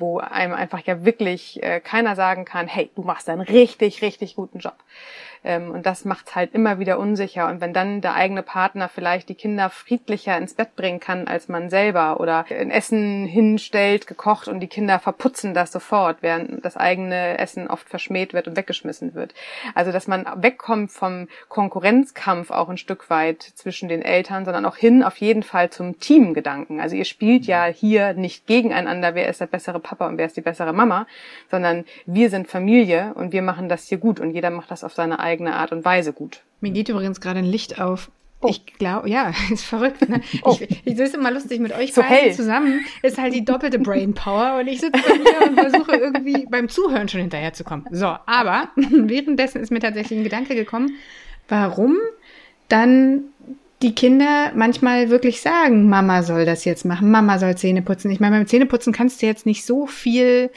wo 0.00 0.18
einem 0.18 0.54
einfach 0.54 0.80
ja 0.80 1.04
wirklich 1.04 1.62
äh, 1.62 1.80
keiner 1.80 2.16
sagen 2.16 2.44
kann, 2.44 2.66
hey, 2.66 2.90
du 2.94 3.02
machst 3.02 3.28
einen 3.28 3.40
richtig, 3.40 4.02
richtig 4.02 4.36
guten 4.36 4.58
Job. 4.58 4.76
Ähm, 5.42 5.70
und 5.70 5.86
das 5.86 6.04
macht 6.04 6.34
halt 6.34 6.54
immer 6.54 6.78
wieder 6.78 6.98
unsicher. 6.98 7.48
Und 7.48 7.60
wenn 7.60 7.72
dann 7.72 8.00
der 8.00 8.14
eigene 8.14 8.42
Partner 8.42 8.88
vielleicht 8.88 9.28
die 9.28 9.34
Kinder 9.34 9.70
friedlicher 9.70 10.36
ins 10.36 10.54
Bett 10.54 10.76
bringen 10.76 11.00
kann 11.00 11.28
als 11.28 11.48
man 11.48 11.70
selber 11.70 12.20
oder 12.20 12.44
ein 12.50 12.70
Essen 12.70 13.26
hinstellt, 13.26 14.06
gekocht 14.06 14.48
und 14.48 14.60
die 14.60 14.68
Kinder 14.68 14.98
verputzen 14.98 15.54
das 15.54 15.72
sofort, 15.72 16.18
während 16.20 16.64
das 16.64 16.76
eigene 16.76 17.38
Essen 17.38 17.68
oft 17.68 17.88
verschmäht 17.88 18.34
wird 18.34 18.48
und 18.48 18.56
weggeschmissen 18.56 19.14
wird. 19.14 19.34
Also 19.74 19.92
dass 19.92 20.06
man 20.06 20.26
wegkommt 20.36 20.92
vom 20.92 21.28
Konkurrenzkampf 21.48 22.50
auch 22.50 22.68
ein 22.68 22.76
Stück 22.76 23.08
weit 23.08 23.42
zwischen 23.42 23.88
den 23.88 24.02
Eltern, 24.02 24.44
sondern 24.44 24.66
auch 24.66 24.76
hin 24.76 25.02
auf 25.02 25.16
jeden 25.16 25.42
Fall 25.42 25.70
zum 25.70 25.98
Teamgedanken. 25.98 26.80
Also 26.80 26.96
ihr 26.96 27.04
spielt 27.04 27.46
ja 27.46 27.64
hier 27.64 28.12
nicht 28.12 28.46
gegeneinander, 28.46 29.14
wer 29.14 29.28
ist 29.28 29.40
der 29.40 29.46
bessere 29.46 29.80
Papa 29.90 30.06
und 30.06 30.18
wer 30.18 30.26
ist 30.26 30.36
die 30.36 30.40
bessere 30.40 30.72
Mama, 30.72 31.06
sondern 31.50 31.84
wir 32.06 32.30
sind 32.30 32.46
Familie 32.46 33.12
und 33.14 33.32
wir 33.32 33.42
machen 33.42 33.68
das 33.68 33.88
hier 33.88 33.98
gut 33.98 34.20
und 34.20 34.30
jeder 34.30 34.50
macht 34.50 34.70
das 34.70 34.84
auf 34.84 34.94
seine 34.94 35.18
eigene 35.18 35.56
Art 35.56 35.72
und 35.72 35.84
Weise 35.84 36.12
gut. 36.12 36.42
Mir 36.60 36.70
geht 36.70 36.88
übrigens 36.88 37.20
gerade 37.20 37.40
ein 37.40 37.44
Licht 37.44 37.80
auf. 37.80 38.10
Oh. 38.40 38.48
Ich 38.48 38.64
glaube, 38.78 39.10
ja, 39.10 39.32
ist 39.52 39.64
verrückt. 39.64 40.08
Ne? 40.08 40.20
Oh. 40.44 40.56
Ich, 40.60 40.86
ich, 40.86 40.94
das 40.94 41.08
ist 41.08 41.16
immer 41.16 41.30
lustig 41.30 41.60
mit 41.60 41.72
euch 41.72 41.92
so 41.92 42.00
beiden 42.02 42.16
hell. 42.16 42.32
zusammen. 42.32 42.84
Ist 43.02 43.18
halt 43.18 43.34
die 43.34 43.44
doppelte 43.44 43.78
Brain 43.78 44.14
Power 44.14 44.58
und 44.60 44.68
ich 44.68 44.80
sitze 44.80 44.96
mir 44.96 45.48
und 45.48 45.60
versuche 45.60 45.96
irgendwie 45.96 46.46
beim 46.46 46.68
Zuhören 46.68 47.08
schon 47.08 47.20
hinterherzukommen. 47.20 47.86
So, 47.90 48.06
aber 48.06 48.68
währenddessen 48.76 49.60
ist 49.60 49.70
mir 49.70 49.80
tatsächlich 49.80 50.18
ein 50.18 50.24
Gedanke 50.24 50.54
gekommen, 50.54 50.96
warum 51.48 51.96
dann 52.68 53.24
die 53.82 53.94
Kinder 53.94 54.52
manchmal 54.54 55.08
wirklich 55.08 55.40
sagen, 55.40 55.88
Mama 55.88 56.22
soll 56.22 56.44
das 56.44 56.64
jetzt 56.64 56.84
machen, 56.84 57.10
Mama 57.10 57.38
soll 57.38 57.56
Zähne 57.56 57.82
putzen. 57.82 58.10
Ich 58.10 58.20
meine, 58.20 58.36
beim 58.36 58.46
Zähneputzen 58.46 58.92
kannst 58.92 59.22
du 59.22 59.26
jetzt 59.26 59.46
nicht 59.46 59.64
so 59.64 59.86
viel 59.86 60.50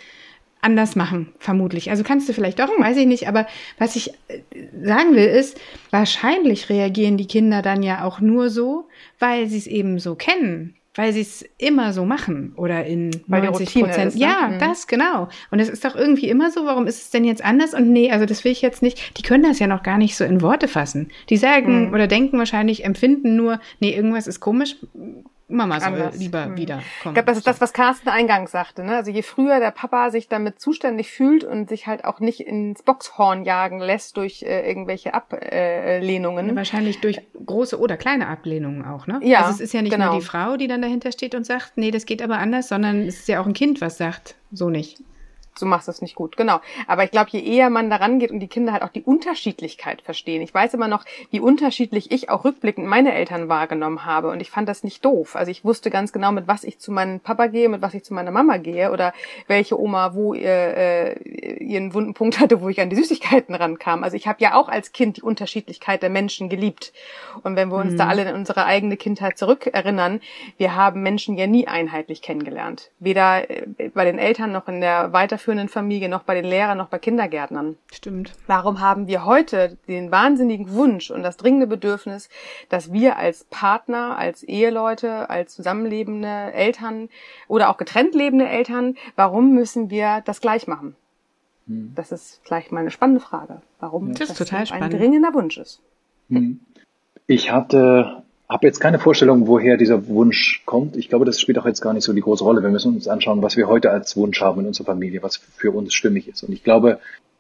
anders 0.62 0.96
machen, 0.96 1.34
vermutlich. 1.40 1.90
Also 1.90 2.04
kannst 2.04 2.28
du 2.28 2.34
vielleicht 2.34 2.60
doch, 2.60 2.70
weiß 2.70 2.98
ich 2.98 3.06
nicht, 3.06 3.28
aber 3.28 3.48
was 3.78 3.96
ich 3.96 4.12
äh, 4.28 4.42
sagen 4.84 5.14
will 5.14 5.26
ist, 5.26 5.60
wahrscheinlich 5.92 6.70
reagieren 6.70 7.18
die 7.18 7.28
Kinder 7.28 7.62
dann 7.62 7.84
ja 7.84 8.04
auch 8.04 8.20
nur 8.20 8.50
so, 8.50 8.88
weil 9.20 9.48
sie 9.48 9.58
es 9.58 9.68
eben 9.68 10.00
so 10.00 10.16
kennen 10.16 10.76
weil 10.96 11.12
sie 11.12 11.22
es 11.22 11.44
immer 11.58 11.92
so 11.92 12.06
machen 12.06 12.54
oder 12.56 12.86
in 12.86 13.12
weil 13.28 13.44
90 13.44 13.74
Prozent. 13.74 14.16
Ne? 14.16 14.22
Ja, 14.22 14.50
mhm. 14.50 14.60
das 14.60 14.88
genau. 14.88 15.28
Und 15.50 15.60
es 15.60 15.70
ist 15.70 15.84
doch 15.84 15.96
irgendwie 15.96 16.30
immer 16.30 16.52
so. 16.52 16.66
Warum 16.66 16.86
ist 16.88 17.02
es 17.02 17.10
denn 17.10 17.26
jetzt 17.26 17.44
anders? 17.44 17.74
Und 17.74 17.92
nee, 17.92 18.12
also 18.12 18.26
das 18.26 18.44
will 18.44 18.52
ich 18.52 18.62
jetzt 18.62 18.82
nicht. 18.82 19.18
Die 19.18 19.24
können 19.24 19.44
das 19.44 19.60
ja 19.60 19.68
noch 19.68 19.84
gar 19.84 19.98
nicht 19.98 20.16
so 20.16 20.24
in 20.24 20.42
Worte 20.42 20.68
fassen. 20.68 21.10
Die 21.30 21.38
sagen 21.38 21.88
mhm. 21.88 21.94
oder 21.94 22.08
denken 22.08 22.38
wahrscheinlich, 22.38 22.86
empfinden 22.86 23.36
nur, 23.36 23.60
nee, 23.80 23.96
irgendwas 23.96 24.28
ist 24.28 24.40
komisch. 24.40 24.76
Mama 25.48 25.80
soll 25.80 25.94
Anders. 25.94 26.18
lieber 26.18 26.46
hm. 26.46 26.58
wieder 26.58 26.76
kommen. 26.76 26.86
Ich 27.12 27.14
glaube, 27.14 27.26
das 27.26 27.38
ist 27.38 27.48
das, 27.48 27.62
was 27.62 27.74
Carsten 27.74 28.10
eingangs 28.10 28.52
sagte. 28.52 28.84
Ne? 28.84 28.96
Also 28.96 29.12
je 29.12 29.22
früher 29.22 29.60
der 29.60 29.72
Papa 29.72 30.10
sich 30.10 30.28
damit 30.28 30.60
zuständig 30.60 31.12
fühlt 31.12 31.44
und 31.44 31.70
sich 31.70 31.86
halt 31.88 32.06
auch 32.06 32.20
nicht 32.20 32.42
ins 32.42 32.82
Boxhorn 32.84 33.44
jagen 33.44 33.80
lässt 33.80 34.18
durch 34.18 34.44
äh, 34.44 34.68
irgendwelche 34.68 35.14
Ablehnungen. 35.14 36.50
Ja, 36.50 36.56
wahrscheinlich 36.56 37.02
durch 37.02 37.22
große 37.46 37.80
oder 37.80 37.98
kleine 37.98 38.28
Ablehnungen 38.28 38.86
auch, 38.86 39.08
ne? 39.08 39.20
Ja. 39.24 39.42
Also 39.42 39.52
es 39.52 39.60
ist 39.60 39.74
ja 39.74 39.82
nicht 39.82 39.94
genau. 39.94 40.12
nur 40.12 40.20
die 40.20 40.26
Frau, 40.26 40.58
die 40.58 40.68
dann 40.68 40.82
dahinter 40.82 41.12
steht 41.12 41.36
und 41.36 41.46
sagt, 41.46 41.74
nee, 41.76 41.92
das 41.92 42.06
geht 42.06 42.22
aber 42.22 42.38
anders, 42.38 42.70
sondern 42.70 43.02
es 43.02 43.20
ist 43.20 43.28
ja 43.28 43.42
auch 43.42 43.46
ein 43.46 43.54
Kind, 43.54 43.82
was 43.82 43.98
sagt, 43.98 44.36
so 44.52 44.70
nicht 44.70 45.00
du 45.60 45.66
machst 45.66 45.88
das 45.88 46.02
nicht 46.02 46.16
gut. 46.16 46.38
Genau. 46.38 46.60
Aber 46.88 47.04
ich 47.04 47.12
glaube, 47.12 47.30
je 47.32 47.42
eher 47.42 47.70
man 47.70 47.90
daran 47.90 48.20
geht 48.20 48.32
und 48.32 48.40
die 48.40 48.48
Kinder 48.48 48.74
halt 48.74 48.84
auch 48.84 48.90
die 48.90 49.04
Unterschiedlichkeit 49.04 50.02
verstehen. 50.02 50.42
Ich 50.42 50.54
weiß 50.54 50.74
immer 50.74 50.88
noch, 50.88 51.06
wie 51.32 51.40
unterschiedlich 51.40 52.12
ich 52.12 52.30
auch 52.30 52.46
rückblickend 52.46 52.88
meine 52.88 53.14
Eltern 53.14 53.50
wahrgenommen 53.50 54.06
habe. 54.06 54.30
Und 54.30 54.42
ich 54.42 54.52
fand 54.52 54.68
das 54.68 54.84
nicht 54.84 55.04
doof. 55.06 55.36
Also 55.36 55.52
ich 55.52 55.64
wusste 55.64 55.90
ganz 55.90 56.12
genau, 56.14 56.32
mit 56.32 56.48
was 56.48 56.64
ich 56.64 56.80
zu 56.80 56.92
meinem 56.92 57.20
Papa 57.20 57.48
gehe, 57.48 57.70
mit 57.70 57.82
was 57.82 57.94
ich 57.94 58.04
zu 58.04 58.14
meiner 58.14 58.32
Mama 58.32 58.58
gehe 58.58 58.92
oder 58.92 59.14
welche 59.48 59.80
Oma 59.80 60.14
wo 60.14 60.34
ihr, 60.34 60.50
äh, 60.50 61.20
ihren 61.64 61.94
wunden 61.94 62.14
Punkt 62.14 62.40
hatte, 62.40 62.62
wo 62.62 62.70
ich 62.70 62.82
an 62.82 62.90
die 62.90 62.96
Süßigkeiten 62.96 63.56
rankam. 63.56 64.04
Also 64.04 64.18
ich 64.18 64.28
habe 64.28 64.42
ja 64.42 64.56
auch 64.56 64.70
als 64.70 64.92
Kind 64.92 65.18
die 65.18 65.22
Unterschiedlichkeit 65.22 66.02
der 66.02 66.10
Menschen 66.10 66.50
geliebt. 66.50 66.94
Und 67.44 67.56
wenn 67.56 67.70
wir 67.70 67.78
uns 67.78 67.94
mhm. 67.94 67.98
da 67.98 68.08
alle 68.08 68.30
in 68.30 68.36
unsere 68.36 68.66
eigene 68.66 68.98
Kindheit 68.98 69.38
zurückerinnern, 69.38 70.22
wir 70.58 70.76
haben 70.76 71.04
Menschen 71.04 71.38
ja 71.38 71.48
nie 71.48 71.68
einheitlich 71.68 72.22
kennengelernt. 72.22 72.92
Weder 73.00 73.50
äh, 73.50 73.90
bei 73.94 74.06
den 74.06 74.20
Eltern 74.20 74.52
noch 74.52 74.68
in 74.68 74.82
der 74.82 75.14
Weiterführung 75.14 75.43
weiterführenden 75.44 75.70
Familie, 75.70 76.10
noch 76.10 76.24
bei 76.24 76.36
den 76.36 76.46
Lehrern, 76.46 76.78
noch 76.78 76.88
bei 76.88 77.00
Kindergärtnern. 77.00 77.76
Stimmt. 77.92 78.34
Warum 78.48 78.80
haben 78.80 79.08
wir 79.08 79.26
heute 79.26 79.78
den 79.88 80.12
wahnsinnigen 80.12 80.74
Wunsch 80.74 81.12
und 81.12 81.24
das 81.24 81.38
dringende 81.38 81.68
Bedürfnis, 81.68 82.30
dass 82.70 82.94
wir 82.94 83.18
als 83.18 83.44
Partner, 83.46 84.18
als 84.18 84.44
Eheleute, 84.44 85.30
als 85.30 85.56
zusammenlebende 85.56 86.54
Eltern 86.54 87.10
oder 87.48 87.70
auch 87.70 87.78
getrennt 87.78 88.16
lebende 88.16 88.48
Eltern, 88.48 88.96
warum 89.16 89.54
müssen 89.54 89.90
wir 89.90 90.22
das 90.26 90.40
gleich 90.40 90.68
machen? 90.68 90.96
Hm. 91.68 91.92
Das 91.96 92.12
ist 92.12 92.42
vielleicht 92.44 92.72
mal 92.72 92.80
eine 92.80 92.92
spannende 92.92 93.22
Frage. 93.22 93.62
Warum 93.80 94.14
das, 94.14 94.30
das 94.30 94.38
total 94.38 94.66
ein 94.72 94.90
dringender 94.90 95.34
Wunsch 95.34 95.58
ist. 95.58 95.82
Hm. 96.30 96.62
Ich 97.28 97.52
hatte 97.52 98.23
habe 98.50 98.68
jetzt 98.68 98.80
keine 98.80 99.00
Vorstellung, 99.00 99.48
woher 99.48 99.78
dieser 99.78 100.08
Wunsch 100.08 100.62
kommt. 100.66 100.96
Ich 100.96 101.10
glaube, 101.10 101.26
das 101.26 101.40
spielt 101.40 101.58
auch 101.58 101.66
jetzt 101.66 101.82
gar 101.82 101.94
nicht 101.94 102.04
so 102.04 102.14
die 102.14 102.22
große 102.22 102.44
Rolle. 102.44 102.62
Wir 102.62 102.70
müssen 102.70 102.94
uns 102.94 103.08
anschauen, 103.08 103.42
was 103.42 103.58
wir 103.58 103.68
heute 103.68 103.90
als 103.92 104.16
Wunsch 104.16 104.42
haben 104.42 104.62
in 104.62 104.68
unserer 104.68 104.86
Familie, 104.86 105.24
was 105.24 105.38
für 105.38 105.72
uns 105.72 105.94
stimmig 105.94 106.28
ist. 106.28 106.44
Und 106.44 106.54
ich 106.54 106.64
glaube, 106.64 107.00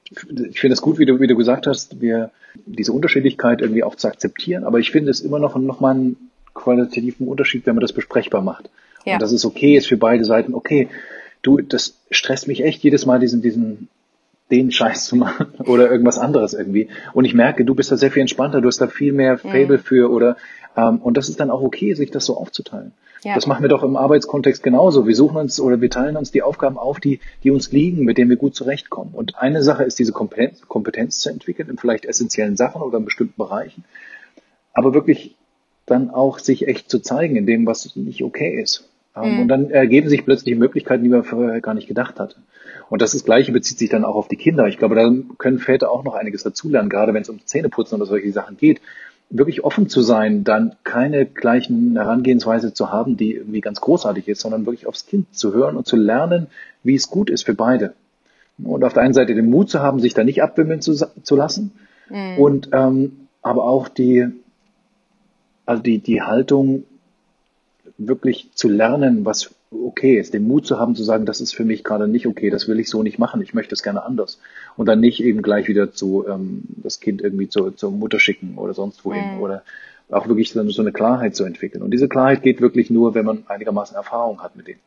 ich 0.10 0.60
finde 0.60 0.74
es 0.74 0.82
gut, 0.82 1.00
wie 1.00 1.06
du, 1.06 1.20
wie 1.20 1.28
du 1.28 1.36
gesagt 1.36 1.68
hast, 1.68 2.02
wir 2.02 2.32
diese 2.66 2.94
Unterschiedlichkeit 2.94 3.62
irgendwie 3.62 3.84
auch 3.84 3.96
zu 3.96 4.08
akzeptieren. 4.08 4.64
Aber 4.64 4.80
ich 4.80 4.92
finde 4.92 5.12
es 5.12 5.22
immer 5.22 5.40
noch, 5.40 5.56
noch 5.56 5.80
mal 5.80 5.94
einen 5.94 6.30
qualitativen 6.54 7.28
Unterschied, 7.28 7.66
wenn 7.66 7.76
man 7.76 7.82
das 7.82 7.94
besprechbar 7.94 8.42
macht. 8.42 8.70
Ja. 9.06 9.14
Und 9.14 9.22
dass 9.22 9.32
es 9.32 9.46
okay 9.46 9.76
ist 9.76 9.88
für 9.88 9.98
beide 9.98 10.24
Seiten. 10.24 10.54
Okay, 10.54 10.90
du, 11.42 11.60
das 11.60 11.98
stresst 12.12 12.48
mich 12.48 12.64
echt 12.64 12.84
jedes 12.84 13.06
Mal 13.06 13.20
diesen, 13.20 13.42
diesen 13.42 13.90
den 14.54 14.72
Scheiß 14.72 15.06
zu 15.06 15.16
machen 15.16 15.48
oder 15.66 15.90
irgendwas 15.90 16.20
anderes 16.20 16.54
irgendwie. 16.54 16.90
Und 17.14 17.26
ich 17.26 17.34
merke, 17.34 17.66
du 17.66 17.74
bist 17.74 17.92
da 17.92 17.98
sehr 17.98 18.12
viel 18.12 18.22
entspannter, 18.22 18.62
du 18.62 18.68
hast 18.68 18.80
da 18.80 18.88
viel 18.88 19.12
mehr 19.12 19.38
Fable 19.38 19.78
mhm. 19.78 19.82
für 19.82 20.12
oder 20.12 20.38
ähm, 20.78 20.98
und 20.98 21.18
das 21.18 21.30
ist 21.30 21.40
dann 21.40 21.50
auch 21.50 21.62
okay, 21.62 21.94
sich 21.94 22.12
das 22.12 22.26
so 22.26 22.38
aufzuteilen. 22.38 22.94
Ja. 23.24 23.36
Das 23.36 23.48
machen 23.48 23.62
wir 23.62 23.70
doch 23.70 23.84
im 23.84 23.96
Arbeitskontext 23.96 24.64
genauso. 24.64 25.08
Wir 25.08 25.16
suchen 25.16 25.38
uns 25.38 25.60
oder 25.60 25.80
wir 25.80 25.90
teilen 25.90 26.18
uns 26.18 26.32
die 26.32 26.42
Aufgaben 26.42 26.78
auf, 26.78 27.00
die, 27.00 27.22
die 27.44 27.52
uns 27.52 27.72
liegen, 27.72 28.04
mit 28.04 28.18
denen 28.18 28.30
wir 28.30 28.36
gut 28.36 28.54
zurechtkommen. 28.54 29.14
Und 29.14 29.38
eine 29.38 29.64
Sache 29.64 29.86
ist, 29.86 29.98
diese 29.98 30.12
Kompetenz, 30.12 30.62
Kompetenz 30.68 31.20
zu 31.20 31.30
entwickeln 31.30 31.70
in 31.70 31.78
vielleicht 31.78 32.06
essentiellen 32.06 32.58
Sachen 32.58 32.82
oder 32.82 32.98
in 32.98 33.06
bestimmten 33.06 33.38
Bereichen. 33.38 33.86
Aber 34.74 34.94
wirklich 34.94 35.36
dann 35.86 36.10
auch 36.10 36.40
sich 36.40 36.68
echt 36.68 36.90
zu 36.90 37.00
zeigen 37.00 37.38
in 37.38 37.46
dem, 37.46 37.66
was 37.66 37.96
nicht 37.96 38.24
okay 38.24 38.60
ist. 38.62 38.90
Ähm, 39.16 39.36
mhm. 39.36 39.42
Und 39.42 39.48
dann 39.48 39.70
ergeben 39.70 40.10
sich 40.10 40.26
plötzlich 40.26 40.58
Möglichkeiten, 40.58 41.04
die 41.04 41.10
man 41.10 41.24
vorher 41.24 41.62
gar 41.62 41.74
nicht 41.74 41.88
gedacht 41.88 42.20
hatte. 42.20 42.38
Und 42.90 43.02
das, 43.02 43.14
das 43.14 43.24
Gleiche 43.24 43.52
bezieht 43.52 43.80
sich 43.80 43.90
dann 43.90 44.06
auch 44.06 44.16
auf 44.16 44.28
die 44.28 44.36
Kinder. 44.36 44.68
Ich 44.68 44.78
glaube, 44.78 44.96
da 44.96 45.12
können 45.38 45.60
Väter 45.60 45.92
auch 45.92 46.04
noch 46.04 46.16
einiges 46.16 46.44
dazulernen, 46.44 46.90
gerade 46.90 47.14
wenn 47.14 47.22
es 47.22 47.30
um 47.30 47.40
Zähneputzen 47.46 47.96
oder 47.98 48.06
solche 48.06 48.32
Sachen 48.32 48.58
geht 48.58 48.82
wirklich 49.34 49.64
offen 49.64 49.90
zu 49.90 50.02
sein, 50.02 50.44
dann 50.44 50.76
keine 50.84 51.26
gleichen 51.26 51.96
Herangehensweise 51.96 52.74
zu 52.74 52.92
haben, 52.92 53.18
die 53.18 53.34
irgendwie 53.34 53.62
ganz 53.62 53.82
großartig 53.82 54.28
ist, 54.28 54.42
sondern 54.42 54.66
wirklich 54.66 54.88
aufs 54.88 55.08
Kind 55.08 55.36
zu 55.36 55.54
hören 55.54 55.76
und 55.76 55.88
zu 55.88 55.96
lernen, 55.96 56.48
wie 56.84 56.96
es 56.96 57.10
gut 57.10 57.30
ist 57.30 57.44
für 57.44 57.56
beide. 57.56 57.94
Und 58.64 58.84
auf 58.84 58.94
der 58.94 59.02
einen 59.02 59.16
Seite 59.16 59.34
den 59.34 59.50
Mut 59.50 59.70
zu 59.70 59.80
haben, 59.80 60.00
sich 60.00 60.14
da 60.14 60.24
nicht 60.24 60.44
abwimmeln 60.44 60.82
zu, 60.82 60.94
zu 60.94 61.36
lassen 61.36 61.72
mhm. 62.10 62.38
und 62.38 62.70
ähm, 62.72 63.28
aber 63.42 63.64
auch 63.64 63.90
die, 63.90 64.28
also 65.66 65.82
die, 65.82 65.98
die 65.98 66.22
Haltung, 66.22 66.84
wirklich 67.98 68.50
zu 68.54 68.70
lernen, 68.70 69.26
was 69.26 69.54
okay 69.72 70.18
ist, 70.18 70.34
den 70.34 70.48
Mut 70.48 70.66
zu 70.66 70.80
haben, 70.80 70.96
zu 70.96 71.04
sagen, 71.04 71.26
das 71.26 71.42
ist 71.42 71.56
für 71.56 71.66
mich 71.66 71.84
gerade 71.84 72.08
nicht 72.08 72.28
okay, 72.28 72.50
das 72.50 72.68
will 72.68 72.80
ich 72.80 72.90
so 72.90 73.04
nicht 73.04 73.20
machen, 73.20 73.42
ich 73.42 73.54
möchte 73.54 73.74
es 73.74 73.84
gerne 73.84 74.04
anders. 74.04 74.40
Und 74.78 74.88
dann 74.88 75.00
nicht 75.00 75.24
eben 75.24 75.42
gleich 75.42 75.68
wieder 75.68 75.92
zu 75.92 76.26
ähm, 76.28 76.64
das 76.68 77.00
Kind 77.00 77.22
irgendwie 77.22 77.50
zu, 77.50 77.72
zur 77.72 77.92
Mutter 77.92 78.20
schicken 78.20 78.58
oder 78.58 78.74
sonst 78.74 79.04
wohin 79.06 79.36
mhm. 79.36 79.42
oder 79.42 79.64
auch 80.10 80.28
wirklich 80.28 80.52
so 80.52 80.60
eine 80.60 80.92
Klarheit 80.92 81.36
zu 81.36 81.44
entwickeln. 81.44 81.82
Und 81.82 81.92
diese 81.92 82.08
Klarheit 82.08 82.44
geht 82.44 82.62
wirklich 82.62 82.90
nur, 82.90 83.16
wenn 83.16 83.26
man 83.26 83.44
einigermaßen 83.48 83.96
Erfahrung 83.96 84.42
hat 84.42 84.56
mit 84.56 84.68
dem. 84.68 84.78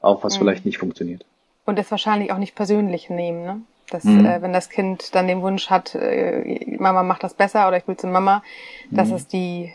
Auch 0.00 0.22
was 0.22 0.34
mhm. 0.34 0.40
vielleicht 0.40 0.66
nicht 0.66 0.78
funktioniert. 0.78 1.24
Und 1.64 1.78
das 1.78 1.90
wahrscheinlich 1.90 2.32
auch 2.32 2.38
nicht 2.38 2.54
persönlich 2.54 3.10
nehmen, 3.10 3.44
ne? 3.44 3.60
Dass, 3.90 4.02
mhm. 4.02 4.26
äh, 4.26 4.42
wenn 4.42 4.52
das 4.52 4.68
Kind 4.68 5.14
dann 5.14 5.28
den 5.28 5.42
Wunsch 5.42 5.70
hat, 5.70 5.94
äh, 5.94 6.76
Mama 6.78 7.04
macht 7.04 7.22
das 7.22 7.34
besser 7.34 7.68
oder 7.68 7.76
ich 7.76 7.86
will 7.86 7.96
zu 7.96 8.08
Mama, 8.08 8.42
dass 8.90 9.10
mhm. 9.10 9.14
es 9.14 9.28
die 9.28 9.72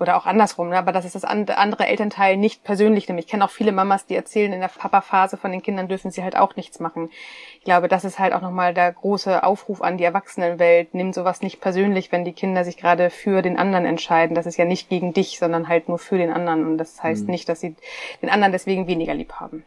oder 0.00 0.16
auch 0.16 0.24
andersrum, 0.24 0.70
ne? 0.70 0.78
aber 0.78 0.92
das 0.92 1.04
ist 1.04 1.14
das 1.14 1.24
andere 1.24 1.86
Elternteil 1.86 2.36
nicht 2.36 2.64
persönlich 2.64 3.06
nimmt. 3.06 3.20
Ich 3.20 3.26
kenne 3.26 3.44
auch 3.44 3.50
viele 3.50 3.70
Mamas, 3.70 4.06
die 4.06 4.14
erzählen, 4.14 4.52
in 4.52 4.60
der 4.60 4.68
Papa-Phase 4.68 5.36
von 5.36 5.52
den 5.52 5.62
Kindern 5.62 5.88
dürfen 5.88 6.10
sie 6.10 6.22
halt 6.22 6.36
auch 6.36 6.56
nichts 6.56 6.80
machen. 6.80 7.10
Ich 7.58 7.64
glaube, 7.64 7.88
das 7.88 8.04
ist 8.04 8.18
halt 8.18 8.32
auch 8.32 8.40
nochmal 8.40 8.72
der 8.72 8.90
große 8.92 9.42
Aufruf 9.42 9.82
an 9.82 9.98
die 9.98 10.04
Erwachsenenwelt. 10.04 10.94
Nimm 10.94 11.12
sowas 11.12 11.42
nicht 11.42 11.60
persönlich, 11.60 12.10
wenn 12.10 12.24
die 12.24 12.32
Kinder 12.32 12.64
sich 12.64 12.78
gerade 12.78 13.10
für 13.10 13.42
den 13.42 13.58
anderen 13.58 13.84
entscheiden. 13.84 14.34
Das 14.34 14.46
ist 14.46 14.56
ja 14.56 14.64
nicht 14.64 14.88
gegen 14.88 15.12
dich, 15.12 15.38
sondern 15.38 15.68
halt 15.68 15.88
nur 15.88 15.98
für 15.98 16.16
den 16.16 16.30
anderen. 16.30 16.66
Und 16.66 16.78
das 16.78 17.02
heißt 17.02 17.24
mhm. 17.24 17.32
nicht, 17.32 17.48
dass 17.50 17.60
sie 17.60 17.76
den 18.22 18.30
anderen 18.30 18.52
deswegen 18.52 18.86
weniger 18.86 19.12
lieb 19.12 19.34
haben. 19.34 19.64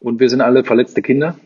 Und 0.00 0.20
wir 0.20 0.30
sind 0.30 0.40
alle 0.40 0.64
verletzte 0.64 1.02
Kinder. 1.02 1.36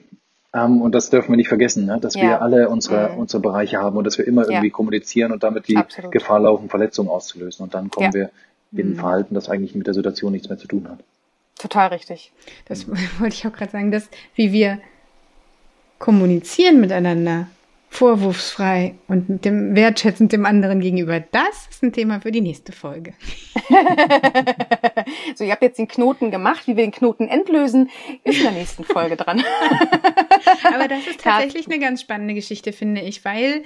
Ähm, 0.53 0.83
und 0.83 0.95
das 0.95 1.11
dürfen 1.11 1.31
wir 1.31 1.37
nicht 1.37 1.49
vergessen, 1.49 1.87
ne? 1.87 1.99
dass 2.01 2.15
ja. 2.15 2.23
wir 2.23 2.43
alle 2.43 2.69
unsere, 2.69 3.13
mhm. 3.13 3.19
unsere 3.19 3.41
Bereiche 3.41 3.79
haben 3.79 3.97
und 3.97 4.05
dass 4.05 4.19
wir 4.19 4.27
immer 4.27 4.43
irgendwie 4.43 4.69
ja. 4.69 4.73
kommunizieren 4.73 5.33
und 5.33 5.43
damit 5.43 5.69
die 5.69 5.77
Absolut. 5.77 6.11
Gefahr 6.11 6.41
laufen, 6.41 6.69
Verletzungen 6.69 7.09
auszulösen. 7.09 7.63
Und 7.63 7.75
dann 7.75 7.91
kommen 7.91 8.07
ja. 8.07 8.15
wir 8.15 8.31
in 8.73 8.89
ein 8.89 8.91
mhm. 8.91 8.97
Verhalten, 8.97 9.35
das 9.35 9.49
eigentlich 9.49 9.75
mit 9.75 9.87
der 9.87 9.95
Situation 9.95 10.33
nichts 10.33 10.49
mehr 10.49 10.59
zu 10.59 10.67
tun 10.67 10.89
hat. 10.89 10.99
Total 11.57 11.89
richtig. 11.89 12.33
Das 12.67 12.89
wollte 13.19 13.35
ich 13.35 13.47
auch 13.47 13.53
gerade 13.53 13.71
sagen, 13.71 13.91
dass 13.91 14.09
wie 14.35 14.53
wir 14.53 14.81
kommunizieren 15.99 16.81
miteinander, 16.81 17.47
vorwurfsfrei 17.93 18.95
und 19.09 19.29
mit 19.29 19.45
dem 19.45 19.75
wertschätzend 19.75 20.33
dem 20.33 20.47
anderen 20.47 20.81
gegenüber. 20.81 21.19
Das 21.19 21.67
ist 21.69 21.83
ein 21.83 21.93
Thema 21.93 22.21
für 22.21 22.31
die 22.31 22.41
nächste 22.41 22.71
Folge. 22.71 23.15
so, 25.35 25.43
ihr 25.43 25.51
habt 25.51 25.63
jetzt 25.63 25.79
den 25.79 25.89
Knoten 25.89 26.31
gemacht. 26.31 26.69
Wie 26.69 26.77
wir 26.77 26.85
den 26.85 26.93
Knoten 26.93 27.27
entlösen, 27.27 27.91
ist 28.23 28.39
in 28.39 28.45
der 28.45 28.53
nächsten 28.53 28.85
Folge 28.85 29.17
dran. 29.17 29.43
Aber 30.73 30.87
das 30.87 31.07
ist 31.09 31.21
tatsächlich 31.21 31.67
eine 31.67 31.81
ganz 31.81 32.01
spannende 32.01 32.35
Geschichte, 32.35 32.73
finde 32.73 33.01
ich, 33.01 33.25
weil 33.25 33.65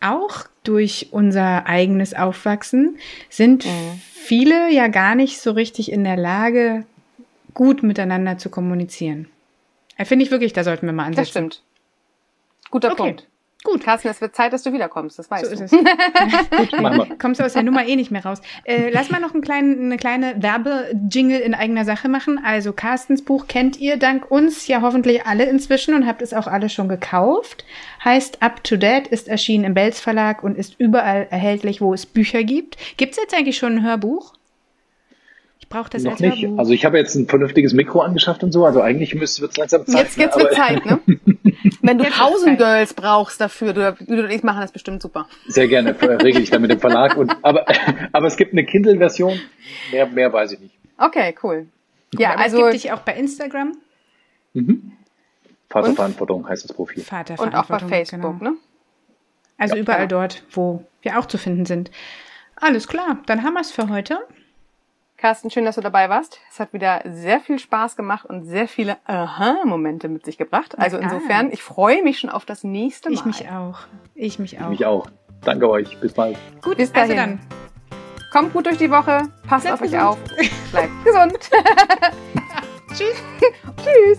auch 0.00 0.46
durch 0.64 1.08
unser 1.10 1.66
eigenes 1.66 2.14
Aufwachsen 2.14 2.98
sind 3.28 3.66
mhm. 3.66 4.00
viele 4.10 4.72
ja 4.72 4.88
gar 4.88 5.14
nicht 5.14 5.38
so 5.38 5.52
richtig 5.52 5.92
in 5.92 6.02
der 6.02 6.16
Lage, 6.16 6.86
gut 7.52 7.82
miteinander 7.82 8.38
zu 8.38 8.48
kommunizieren. 8.48 9.28
Finde 10.02 10.24
ich 10.24 10.30
wirklich, 10.30 10.54
da 10.54 10.64
sollten 10.64 10.86
wir 10.86 10.94
mal 10.94 11.04
ansetzen. 11.04 11.20
Das 11.20 11.28
stimmt. 11.28 11.62
Guter 12.70 12.92
okay. 12.92 13.02
Punkt. 13.02 13.28
Gut. 13.66 13.82
Carsten, 13.82 14.08
es 14.08 14.20
wird 14.20 14.36
Zeit, 14.36 14.52
dass 14.52 14.62
du 14.62 14.72
wiederkommst, 14.72 15.18
das 15.18 15.30
weißt 15.30 15.50
so 15.50 15.56
du. 15.56 15.64
Ist 15.64 15.72
es. 15.72 15.78
Gut. 16.70 17.18
Kommst 17.18 17.40
du 17.40 17.44
aus 17.44 17.54
der 17.54 17.64
Nummer 17.64 17.86
eh 17.86 17.96
nicht 17.96 18.10
mehr 18.10 18.24
raus. 18.24 18.40
Äh, 18.64 18.90
lass 18.90 19.10
mal 19.10 19.20
noch 19.20 19.34
einen 19.34 19.42
kleinen, 19.42 19.86
eine 19.86 19.96
kleine 19.96 20.34
Werbejingle 20.40 21.38
in 21.38 21.54
eigener 21.54 21.84
Sache 21.84 22.08
machen. 22.08 22.40
Also 22.42 22.72
Carstens 22.72 23.22
Buch 23.22 23.48
kennt 23.48 23.78
ihr 23.80 23.96
dank 23.96 24.30
uns 24.30 24.68
ja 24.68 24.82
hoffentlich 24.82 25.26
alle 25.26 25.44
inzwischen 25.44 25.94
und 25.94 26.06
habt 26.06 26.22
es 26.22 26.32
auch 26.32 26.46
alle 26.46 26.68
schon 26.68 26.88
gekauft. 26.88 27.64
Heißt 28.04 28.42
Up 28.42 28.62
to 28.62 28.76
Date, 28.76 29.08
ist 29.08 29.26
erschienen 29.28 29.64
im 29.64 29.74
Belz 29.74 30.00
Verlag 30.00 30.44
und 30.44 30.56
ist 30.56 30.76
überall 30.78 31.26
erhältlich, 31.30 31.80
wo 31.80 31.92
es 31.92 32.06
Bücher 32.06 32.44
gibt. 32.44 32.76
Gibt 32.96 33.12
es 33.12 33.18
jetzt 33.18 33.34
eigentlich 33.34 33.58
schon 33.58 33.78
ein 33.78 33.84
Hörbuch? 33.84 34.34
Ich 35.58 35.68
brauche 35.68 35.90
das 35.90 36.04
Noch 36.04 36.20
nicht. 36.20 36.42
Hörbuch. 36.42 36.58
Also 36.58 36.72
ich 36.72 36.84
habe 36.84 36.96
jetzt 36.98 37.16
ein 37.16 37.26
vernünftiges 37.26 37.74
Mikro 37.74 38.00
angeschafft 38.00 38.44
und 38.44 38.52
so. 38.52 38.64
Also 38.64 38.80
eigentlich 38.80 39.14
wird 39.14 39.24
es 39.24 39.56
langsam 39.56 39.84
Zeit. 39.86 40.04
Jetzt, 40.04 40.16
jetzt 40.16 40.36
ne? 40.36 40.42
wird 40.44 40.54
Zeit, 40.54 40.86
ne? 40.86 41.00
Wenn 41.82 41.98
du 41.98 42.04
Pausengirls 42.04 42.94
brauchst 42.94 43.40
dafür, 43.40 43.72
du, 43.72 43.96
du 43.98 44.24
und 44.24 44.30
ich 44.30 44.42
machen 44.42 44.60
das 44.60 44.72
bestimmt 44.72 45.02
super. 45.02 45.28
Sehr 45.48 45.68
gerne, 45.68 45.96
regel 46.22 46.42
ich 46.42 46.50
dann 46.50 46.62
mit 46.62 46.70
dem 46.70 46.80
Verlag. 46.80 47.16
Und, 47.16 47.36
aber, 47.42 47.66
aber 48.12 48.26
es 48.26 48.36
gibt 48.36 48.52
eine 48.52 48.64
Kindle-Version, 48.64 49.40
mehr, 49.90 50.06
mehr 50.06 50.32
weiß 50.32 50.52
ich 50.52 50.60
nicht. 50.60 50.74
Okay, 50.98 51.34
cool. 51.42 51.66
Ja, 52.18 52.32
aber 52.32 52.42
also 52.42 52.56
es 52.58 52.62
gibt 52.72 52.84
dich 52.84 52.92
auch 52.92 53.00
bei 53.00 53.14
Instagram. 53.14 53.76
Mhm. 54.54 54.92
Vaterverantwortung 55.68 56.48
heißt 56.48 56.64
das 56.64 56.72
Profil. 56.72 57.02
Vaterverantwortung. 57.02 57.76
Und 57.76 57.82
auch 57.82 57.88
bei 57.88 57.96
Facebook, 57.96 58.38
genau. 58.38 58.50
ne? 58.52 58.56
Also 59.58 59.74
ja, 59.74 59.82
überall 59.82 60.06
klar. 60.06 60.28
dort, 60.28 60.44
wo 60.52 60.84
wir 61.02 61.18
auch 61.18 61.26
zu 61.26 61.38
finden 61.38 61.66
sind. 61.66 61.90
Alles 62.56 62.88
klar, 62.88 63.18
dann 63.26 63.42
haben 63.42 63.54
wir 63.54 63.60
es 63.60 63.70
für 63.70 63.88
heute. 63.88 64.18
Carsten, 65.16 65.50
schön, 65.50 65.64
dass 65.64 65.76
du 65.76 65.80
dabei 65.80 66.10
warst. 66.10 66.40
Es 66.50 66.60
hat 66.60 66.72
wieder 66.72 67.02
sehr 67.06 67.40
viel 67.40 67.58
Spaß 67.58 67.96
gemacht 67.96 68.26
und 68.26 68.44
sehr 68.44 68.68
viele 68.68 68.98
Aha-Momente 69.06 70.08
mit 70.08 70.26
sich 70.26 70.36
gebracht. 70.36 70.78
Also 70.78 70.98
insofern, 70.98 71.50
ich 71.50 71.62
freue 71.62 72.02
mich 72.02 72.18
schon 72.18 72.28
auf 72.28 72.44
das 72.44 72.64
nächste 72.64 73.08
Mal. 73.08 73.14
Ich 73.14 73.24
mich 73.24 73.48
auch. 73.50 73.78
Ich 74.14 74.38
mich 74.38 74.58
auch. 74.60 74.64
Ich 74.64 74.68
mich 74.68 74.86
auch. 74.86 75.08
Danke 75.42 75.70
euch. 75.70 75.98
Bis 76.00 76.12
bald. 76.12 76.36
Gut, 76.62 76.76
bis 76.76 76.92
dahin. 76.92 77.18
Also 77.18 77.22
dann. 77.22 77.40
Kommt 78.30 78.52
gut 78.52 78.66
durch 78.66 78.76
die 78.78 78.90
Woche. 78.90 79.22
Passt 79.48 79.64
Bleibt 79.64 79.74
auf 79.74 79.80
gesund. 79.80 80.02
euch 80.02 80.06
auf. 80.06 80.18
Bleibt 80.72 81.04
gesund. 81.04 81.50
Tschüss. 82.94 83.22
Tschüss. 83.82 84.18